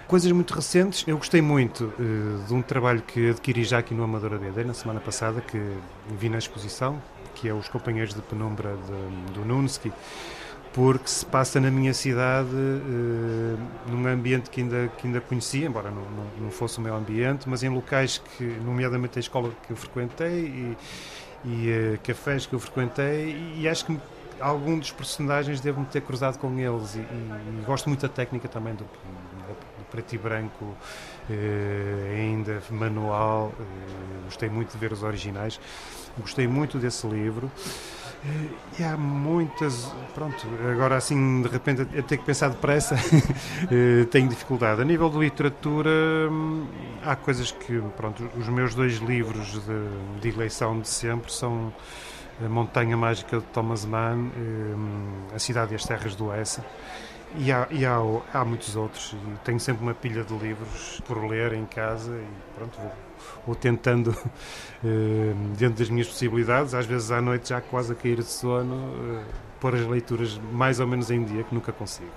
Coisas 0.07 0.29
muito 0.33 0.53
recentes, 0.53 1.05
eu 1.07 1.17
gostei 1.17 1.41
muito 1.41 1.85
uh, 1.85 2.43
de 2.45 2.53
um 2.53 2.61
trabalho 2.61 3.01
que 3.01 3.29
adquiri 3.29 3.63
já 3.63 3.77
aqui 3.77 3.93
no 3.93 4.03
Amadora 4.03 4.37
BD 4.37 4.65
na 4.65 4.73
semana 4.73 4.99
passada, 4.99 5.39
que 5.39 5.57
vi 6.19 6.27
na 6.27 6.37
exposição, 6.37 7.01
que 7.33 7.47
é 7.47 7.53
Os 7.53 7.69
Companheiros 7.69 8.13
de 8.13 8.21
Penumbra 8.21 8.75
de, 8.75 9.31
do 9.31 9.45
Nunsky, 9.45 9.89
porque 10.73 11.07
se 11.07 11.25
passa 11.25 11.61
na 11.61 11.71
minha 11.71 11.93
cidade, 11.93 12.49
uh, 12.49 13.57
num 13.89 14.05
ambiente 14.05 14.49
que 14.49 14.59
ainda, 14.59 14.91
que 14.97 15.07
ainda 15.07 15.21
conhecia, 15.21 15.65
embora 15.65 15.89
não, 15.89 16.01
não, 16.01 16.25
não, 16.41 16.51
fosse 16.51 16.77
o 16.77 16.81
meu 16.81 16.93
ambiente, 16.93 17.47
mas 17.47 17.63
em 17.63 17.69
locais 17.69 18.17
que, 18.17 18.43
nomeadamente 18.43 19.17
a 19.17 19.21
escola 19.21 19.49
que 19.65 19.71
eu 19.71 19.77
frequentei 19.77 20.43
e, 20.43 20.77
e 21.45 21.93
uh, 21.95 21.99
cafés 22.03 22.45
que 22.45 22.53
eu 22.53 22.59
frequentei, 22.59 23.53
e 23.55 23.65
acho 23.65 23.85
que 23.85 23.97
algum 24.39 24.77
dos 24.77 24.91
personagens 24.91 25.59
devo-me 25.59 25.85
ter 25.85 26.01
cruzado 26.01 26.37
com 26.37 26.57
eles 26.57 26.95
e, 26.95 26.99
e, 26.99 27.01
e, 27.01 27.63
gosto 27.65 27.87
muito 27.87 28.01
da 28.01 28.09
técnica 28.09 28.47
também 28.47 28.73
do, 28.73 28.83
do 28.83 29.85
preto 29.91 30.13
e 30.13 30.17
branco 30.17 30.75
eh, 31.29 32.17
ainda 32.19 32.61
manual 32.69 33.53
eh, 33.59 33.63
gostei 34.25 34.49
muito 34.49 34.71
de 34.71 34.77
ver 34.77 34.91
os 34.91 35.03
originais 35.03 35.59
gostei 36.17 36.47
muito 36.47 36.77
desse 36.77 37.07
livro 37.07 37.51
eh, 38.25 38.79
e 38.79 38.83
há 38.83 38.97
muitas 38.97 39.91
pronto, 40.13 40.47
agora 40.71 40.95
assim 40.95 41.41
de 41.41 41.47
repente 41.47 41.81
a 41.81 42.01
ter 42.01 42.17
que 42.17 42.23
pensar 42.25 42.49
depressa 42.49 42.95
eh, 43.71 44.05
tenho 44.05 44.27
dificuldade. 44.27 44.81
A 44.81 44.85
nível 44.85 45.09
de 45.09 45.19
literatura 45.19 45.89
hum, 46.29 46.65
há 47.03 47.15
coisas 47.15 47.51
que 47.51 47.79
pronto, 47.95 48.27
os 48.37 48.47
meus 48.47 48.73
dois 48.73 48.95
livros 48.97 49.53
de, 49.53 50.19
de 50.21 50.29
eleição 50.29 50.79
de 50.79 50.87
sempre 50.87 51.31
são 51.31 51.73
a 52.43 52.49
Montanha 52.49 52.97
Mágica 52.97 53.39
de 53.39 53.45
Thomas 53.45 53.85
Mann, 53.85 54.29
eh, 54.35 55.35
A 55.35 55.39
Cidade 55.39 55.73
e 55.73 55.75
as 55.75 55.83
Terras 55.85 56.15
do 56.15 56.27
Oeste. 56.27 56.61
E, 57.37 57.51
há, 57.51 57.67
e 57.69 57.85
há, 57.85 57.97
há, 58.33 58.45
muitos 58.45 58.75
outros. 58.75 59.15
Tenho 59.43 59.59
sempre 59.59 59.83
uma 59.83 59.93
pilha 59.93 60.23
de 60.23 60.33
livros 60.37 61.01
por 61.05 61.25
ler 61.25 61.53
em 61.53 61.65
casa 61.65 62.11
e 62.11 62.55
pronto, 62.55 62.77
vou, 62.79 62.91
vou 63.47 63.55
tentando, 63.55 64.15
eh, 64.83 65.33
dentro 65.57 65.79
das 65.79 65.89
minhas 65.89 66.07
possibilidades, 66.07 66.73
às 66.73 66.85
vezes 66.85 67.11
à 67.11 67.21
noite 67.21 67.49
já 67.49 67.61
quase 67.61 67.91
a 67.91 67.95
cair 67.95 68.17
de 68.17 68.23
sono, 68.23 69.19
eh, 69.19 69.23
pôr 69.59 69.75
as 69.75 69.85
leituras 69.85 70.39
mais 70.51 70.79
ou 70.79 70.87
menos 70.87 71.11
em 71.11 71.23
dia, 71.23 71.43
que 71.43 71.53
nunca 71.53 71.71
consigo. 71.71 72.11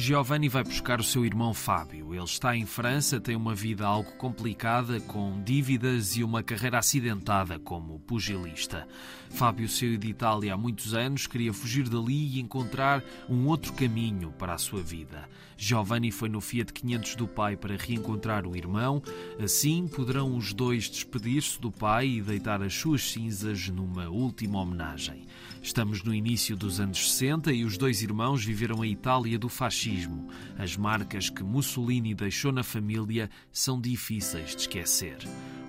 Giovanni 0.00 0.48
vai 0.48 0.64
buscar 0.64 0.98
o 0.98 1.04
seu 1.04 1.26
irmão 1.26 1.52
Fábio. 1.52 2.14
Ele 2.14 2.24
está 2.24 2.56
em 2.56 2.64
França, 2.64 3.20
tem 3.20 3.36
uma 3.36 3.54
vida 3.54 3.86
algo 3.86 4.10
complicada, 4.12 4.98
com 4.98 5.42
dívidas 5.42 6.16
e 6.16 6.24
uma 6.24 6.42
carreira 6.42 6.78
acidentada 6.78 7.58
como 7.58 8.00
pugilista. 8.00 8.88
Fábio 9.28 9.68
saiu 9.68 9.98
de 9.98 10.08
Itália 10.08 10.54
há 10.54 10.56
muitos 10.56 10.94
anos, 10.94 11.26
queria 11.26 11.52
fugir 11.52 11.86
dali 11.86 12.36
e 12.36 12.40
encontrar 12.40 13.04
um 13.28 13.46
outro 13.46 13.74
caminho 13.74 14.32
para 14.38 14.54
a 14.54 14.58
sua 14.58 14.82
vida. 14.82 15.28
Giovanni 15.62 16.10
foi 16.10 16.30
no 16.30 16.40
Fiat 16.40 16.72
500 16.72 17.16
do 17.16 17.28
pai 17.28 17.54
para 17.54 17.76
reencontrar 17.76 18.46
o 18.46 18.56
irmão. 18.56 19.02
Assim 19.38 19.86
poderão 19.86 20.34
os 20.34 20.54
dois 20.54 20.88
despedir-se 20.88 21.60
do 21.60 21.70
pai 21.70 22.08
e 22.08 22.22
deitar 22.22 22.62
as 22.62 22.72
suas 22.72 23.12
cinzas 23.12 23.68
numa 23.68 24.08
última 24.08 24.58
homenagem. 24.58 25.26
Estamos 25.60 26.02
no 26.02 26.14
início 26.14 26.56
dos 26.56 26.80
anos 26.80 27.12
60 27.12 27.52
e 27.52 27.62
os 27.62 27.76
dois 27.76 28.00
irmãos 28.00 28.42
viveram 28.42 28.80
a 28.80 28.86
Itália 28.86 29.38
do 29.38 29.50
fascismo. 29.50 30.30
As 30.58 30.78
marcas 30.78 31.28
que 31.28 31.44
Mussolini 31.44 32.14
deixou 32.14 32.50
na 32.50 32.62
família 32.62 33.28
são 33.52 33.78
difíceis 33.78 34.56
de 34.56 34.62
esquecer. 34.62 35.18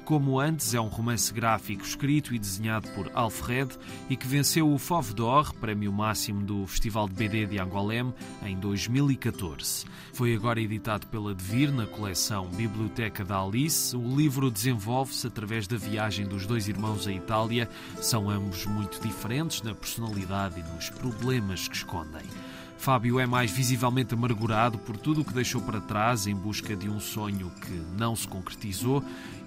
Como 0.06 0.40
Antes 0.40 0.74
é 0.74 0.82
um 0.82 0.88
romance 0.88 1.32
gráfico 1.32 1.84
escrito 1.84 2.34
e 2.34 2.40
desenhado 2.40 2.90
por 2.90 3.10
Alfred 3.14 3.78
e 4.10 4.18
que 4.18 4.28
venceu 4.28 4.72
o 4.72 4.78
Fauve 4.78 5.14
d'Or, 5.14 5.54
prémio 5.54 5.92
máximo 5.94 6.44
do 6.44 6.66
Festival 6.66 7.08
de 7.08 7.14
BD 7.14 7.46
de 7.46 7.60
Angoulême, 7.60 8.14
em 8.44 8.58
2014. 8.58 9.86
Foi 10.14 10.36
agora 10.36 10.60
editado 10.60 11.08
pela 11.08 11.34
Devir 11.34 11.72
na 11.72 11.86
coleção 11.86 12.48
Biblioteca 12.48 13.24
da 13.24 13.42
Alice. 13.42 13.96
O 13.96 14.16
livro 14.16 14.52
desenvolve-se 14.52 15.28
através 15.28 15.68
da 15.68 15.78
viagem 15.78 16.28
dos 16.28 16.46
dois 16.46 16.68
irmãos 16.68 17.08
à 17.08 17.14
Itália. 17.14 17.70
São 18.02 18.30
ambos 18.30 18.66
muito 18.66 19.00
diferentes 19.02 19.62
na 19.62 19.74
personalidade 19.74 20.60
e 20.60 20.74
nos 20.74 20.90
problemas 20.90 21.68
que 21.68 21.76
escondem. 21.76 22.24
Fábio 22.82 23.20
é 23.20 23.28
mais 23.28 23.52
visivelmente 23.52 24.16
amargurado 24.16 24.80
por 24.80 24.98
tudo 24.98 25.22
o 25.22 25.24
que 25.24 25.36
deixou 25.36 25.62
para 25.62 25.80
trás 25.80 26.26
em 26.26 26.36
busca 26.36 26.76
de 26.76 26.90
um 26.90 27.00
sonho 27.00 27.52
que 27.62 27.80
não 27.96 28.16
se 28.16 28.28
concretizou, 28.28 29.04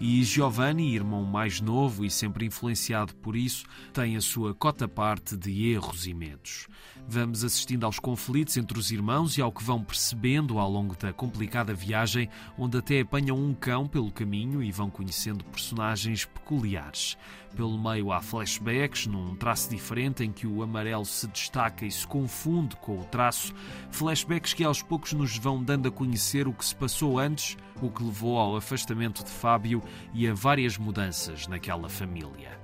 e 0.07 0.23
Giovanni, 0.23 0.95
irmão 0.95 1.25
mais 1.25 1.62
novo 1.62 2.05
e 2.05 2.11
sempre 2.11 2.45
influenciado 2.45 3.14
por 3.14 3.35
isso, 3.35 3.64
tem 3.90 4.19
a 4.19 4.21
sua 4.21 4.55
cota 4.55 4.87
parte 4.87 5.35
de 5.35 5.71
erros 5.71 6.07
e 6.07 6.12
medos. 6.12 6.69
Vamos 7.09 7.43
assistindo 7.43 7.87
aos 7.87 7.99
conflitos 7.99 8.59
entre 8.59 8.79
os 8.79 8.90
irmãos 8.90 9.38
e 9.38 9.40
ao 9.40 9.51
que 9.51 9.64
vão 9.64 9.83
percebendo 9.83 10.59
ao 10.59 10.71
longo 10.71 10.95
da 10.95 11.11
complicada 11.11 11.73
viagem, 11.73 12.29
onde 12.59 12.77
até 12.77 13.01
apanham 13.01 13.38
um 13.38 13.55
cão 13.55 13.88
pelo 13.88 14.12
caminho 14.12 14.62
e 14.62 14.71
vão 14.71 14.90
conhecendo 14.90 15.43
personagens 15.43 16.27
peculiares. 16.27 17.17
Pelo 17.57 17.79
meio 17.79 18.11
há 18.11 18.21
flashbacks, 18.21 19.07
num 19.07 19.37
traço 19.37 19.71
diferente 19.71 20.25
em 20.25 20.33
que 20.33 20.47
o 20.47 20.62
amarelo 20.62 21.05
se 21.05 21.27
destaca 21.29 21.87
e 21.87 21.90
se 21.90 22.05
confunde 22.05 22.75
com 22.77 22.99
o 22.99 23.05
traço. 23.05 23.55
Flashbacks 23.90 24.53
que 24.53 24.64
aos 24.64 24.83
poucos 24.83 25.12
nos 25.12 25.38
vão 25.38 25.62
dando 25.62 25.88
a 25.88 25.93
conhecer 25.93 26.49
o 26.49 26.53
que 26.53 26.64
se 26.64 26.75
passou 26.75 27.17
antes, 27.17 27.57
o 27.81 27.90
que 27.90 28.03
levou 28.03 28.38
ao 28.38 28.57
afastamento 28.57 29.23
de 29.23 29.31
Fábio 29.31 29.81
e 30.12 30.28
a 30.28 30.35
várias 30.35 30.78
mudanças 30.78 31.46
naquela 31.46 31.88
família. 31.88 32.63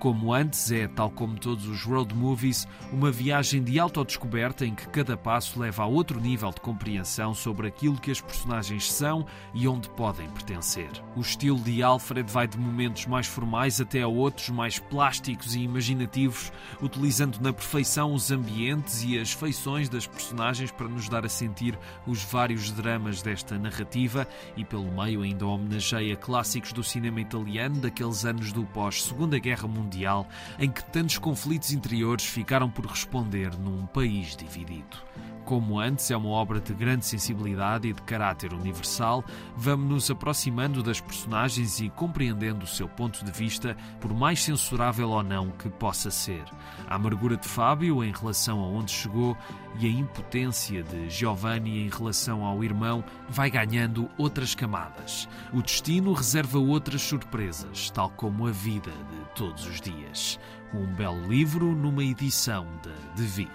Como 0.00 0.32
antes, 0.32 0.72
é, 0.72 0.88
tal 0.88 1.10
como 1.10 1.38
todos 1.38 1.68
os 1.68 1.82
road 1.82 2.14
movies, 2.14 2.66
uma 2.90 3.10
viagem 3.10 3.62
de 3.62 3.78
autodescoberta 3.78 4.64
em 4.64 4.74
que 4.74 4.88
cada 4.88 5.14
passo 5.14 5.60
leva 5.60 5.82
a 5.82 5.86
outro 5.86 6.18
nível 6.18 6.48
de 6.48 6.60
compreensão 6.62 7.34
sobre 7.34 7.68
aquilo 7.68 8.00
que 8.00 8.10
as 8.10 8.18
personagens 8.18 8.90
são 8.90 9.26
e 9.52 9.68
onde 9.68 9.90
podem 9.90 10.26
pertencer. 10.30 10.88
O 11.14 11.20
estilo 11.20 11.58
de 11.58 11.82
Alfred 11.82 12.32
vai 12.32 12.48
de 12.48 12.56
momentos 12.58 13.04
mais 13.04 13.26
formais 13.26 13.78
até 13.78 14.00
a 14.00 14.08
outros 14.08 14.48
mais 14.48 14.78
plásticos 14.78 15.54
e 15.54 15.60
imaginativos, 15.60 16.50
utilizando 16.80 17.38
na 17.38 17.52
perfeição 17.52 18.14
os 18.14 18.30
ambientes 18.30 19.02
e 19.02 19.18
as 19.18 19.32
feições 19.32 19.90
das 19.90 20.06
personagens 20.06 20.72
para 20.72 20.88
nos 20.88 21.10
dar 21.10 21.26
a 21.26 21.28
sentir 21.28 21.78
os 22.06 22.22
vários 22.22 22.70
dramas 22.70 23.20
desta 23.20 23.58
narrativa 23.58 24.26
e, 24.56 24.64
pelo 24.64 24.90
meio, 24.90 25.20
ainda 25.20 25.46
homenageia 25.46 26.16
clássicos 26.16 26.72
do 26.72 26.82
cinema 26.82 27.20
italiano 27.20 27.76
daqueles 27.76 28.24
anos 28.24 28.50
do 28.50 28.64
pós-Segunda 28.64 29.38
Guerra 29.38 29.68
Mundial 29.68 29.89
Mundial 29.90 30.28
em 30.56 30.70
que 30.70 30.84
tantos 30.84 31.18
conflitos 31.18 31.72
interiores 31.72 32.24
ficaram 32.24 32.70
por 32.70 32.86
responder 32.86 33.58
num 33.58 33.86
país 33.86 34.36
dividido. 34.36 34.96
Como 35.44 35.80
antes 35.80 36.08
é 36.12 36.16
uma 36.16 36.28
obra 36.28 36.60
de 36.60 36.72
grande 36.72 37.04
sensibilidade 37.04 37.88
e 37.88 37.92
de 37.92 38.00
caráter 38.02 38.52
universal, 38.52 39.24
vamos 39.56 39.90
nos 39.90 40.08
aproximando 40.08 40.80
das 40.80 41.00
personagens 41.00 41.80
e 41.80 41.90
compreendendo 41.90 42.64
o 42.64 42.68
seu 42.68 42.88
ponto 42.88 43.24
de 43.24 43.32
vista, 43.32 43.76
por 44.00 44.14
mais 44.14 44.44
censurável 44.44 45.10
ou 45.10 45.24
não 45.24 45.50
que 45.50 45.68
possa 45.68 46.08
ser. 46.08 46.44
A 46.86 46.94
amargura 46.94 47.36
de 47.36 47.48
Fábio 47.48 48.04
em 48.04 48.12
relação 48.12 48.60
a 48.60 48.68
onde 48.68 48.92
chegou 48.92 49.36
e 49.80 49.86
a 49.86 49.90
impotência 49.90 50.84
de 50.84 51.10
Giovanni 51.10 51.84
em 51.84 51.88
relação 51.88 52.44
ao 52.44 52.62
irmão 52.62 53.02
vai 53.28 53.50
ganhando 53.50 54.08
outras 54.16 54.54
camadas. 54.54 55.28
O 55.52 55.62
destino 55.62 56.12
reserva 56.12 56.60
outras 56.60 57.02
surpresas, 57.02 57.90
tal 57.90 58.10
como 58.10 58.46
a 58.46 58.52
vida 58.52 58.92
de 59.10 59.19
todos 59.34 59.66
os 59.66 59.80
dias. 59.80 60.38
Um 60.72 60.86
belo 60.94 61.26
livro 61.28 61.74
numa 61.74 62.04
edição 62.04 62.66
de 62.82 63.22
Devir. 63.22 63.48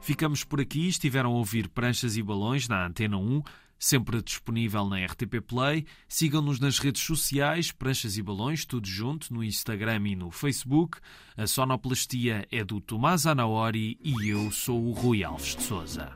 Ficamos 0.00 0.42
por 0.44 0.60
aqui. 0.60 0.88
Estiveram 0.88 1.30
a 1.30 1.36
ouvir 1.36 1.68
Pranchas 1.68 2.16
e 2.16 2.22
Balões 2.22 2.66
na 2.68 2.86
Antena 2.86 3.16
1, 3.16 3.42
sempre 3.78 4.22
disponível 4.22 4.84
na 4.88 5.04
RTP 5.04 5.40
Play. 5.40 5.86
Sigam-nos 6.08 6.58
nas 6.58 6.78
redes 6.78 7.02
sociais, 7.02 7.70
Pranchas 7.70 8.16
e 8.16 8.22
Balões, 8.22 8.64
tudo 8.64 8.88
junto, 8.88 9.32
no 9.32 9.44
Instagram 9.44 10.08
e 10.08 10.16
no 10.16 10.30
Facebook. 10.30 10.98
A 11.36 11.46
sonoplastia 11.46 12.46
é 12.50 12.64
do 12.64 12.80
Tomás 12.80 13.26
Anaori 13.26 13.98
e 14.02 14.28
eu 14.28 14.50
sou 14.50 14.84
o 14.84 14.92
Rui 14.92 15.22
Alves 15.22 15.54
de 15.54 15.62
Souza. 15.62 16.12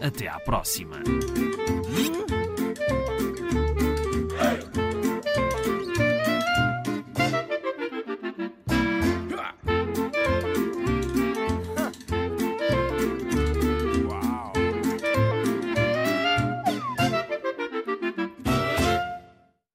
Até 0.00 0.28
à 0.28 0.40
próxima. 0.40 0.96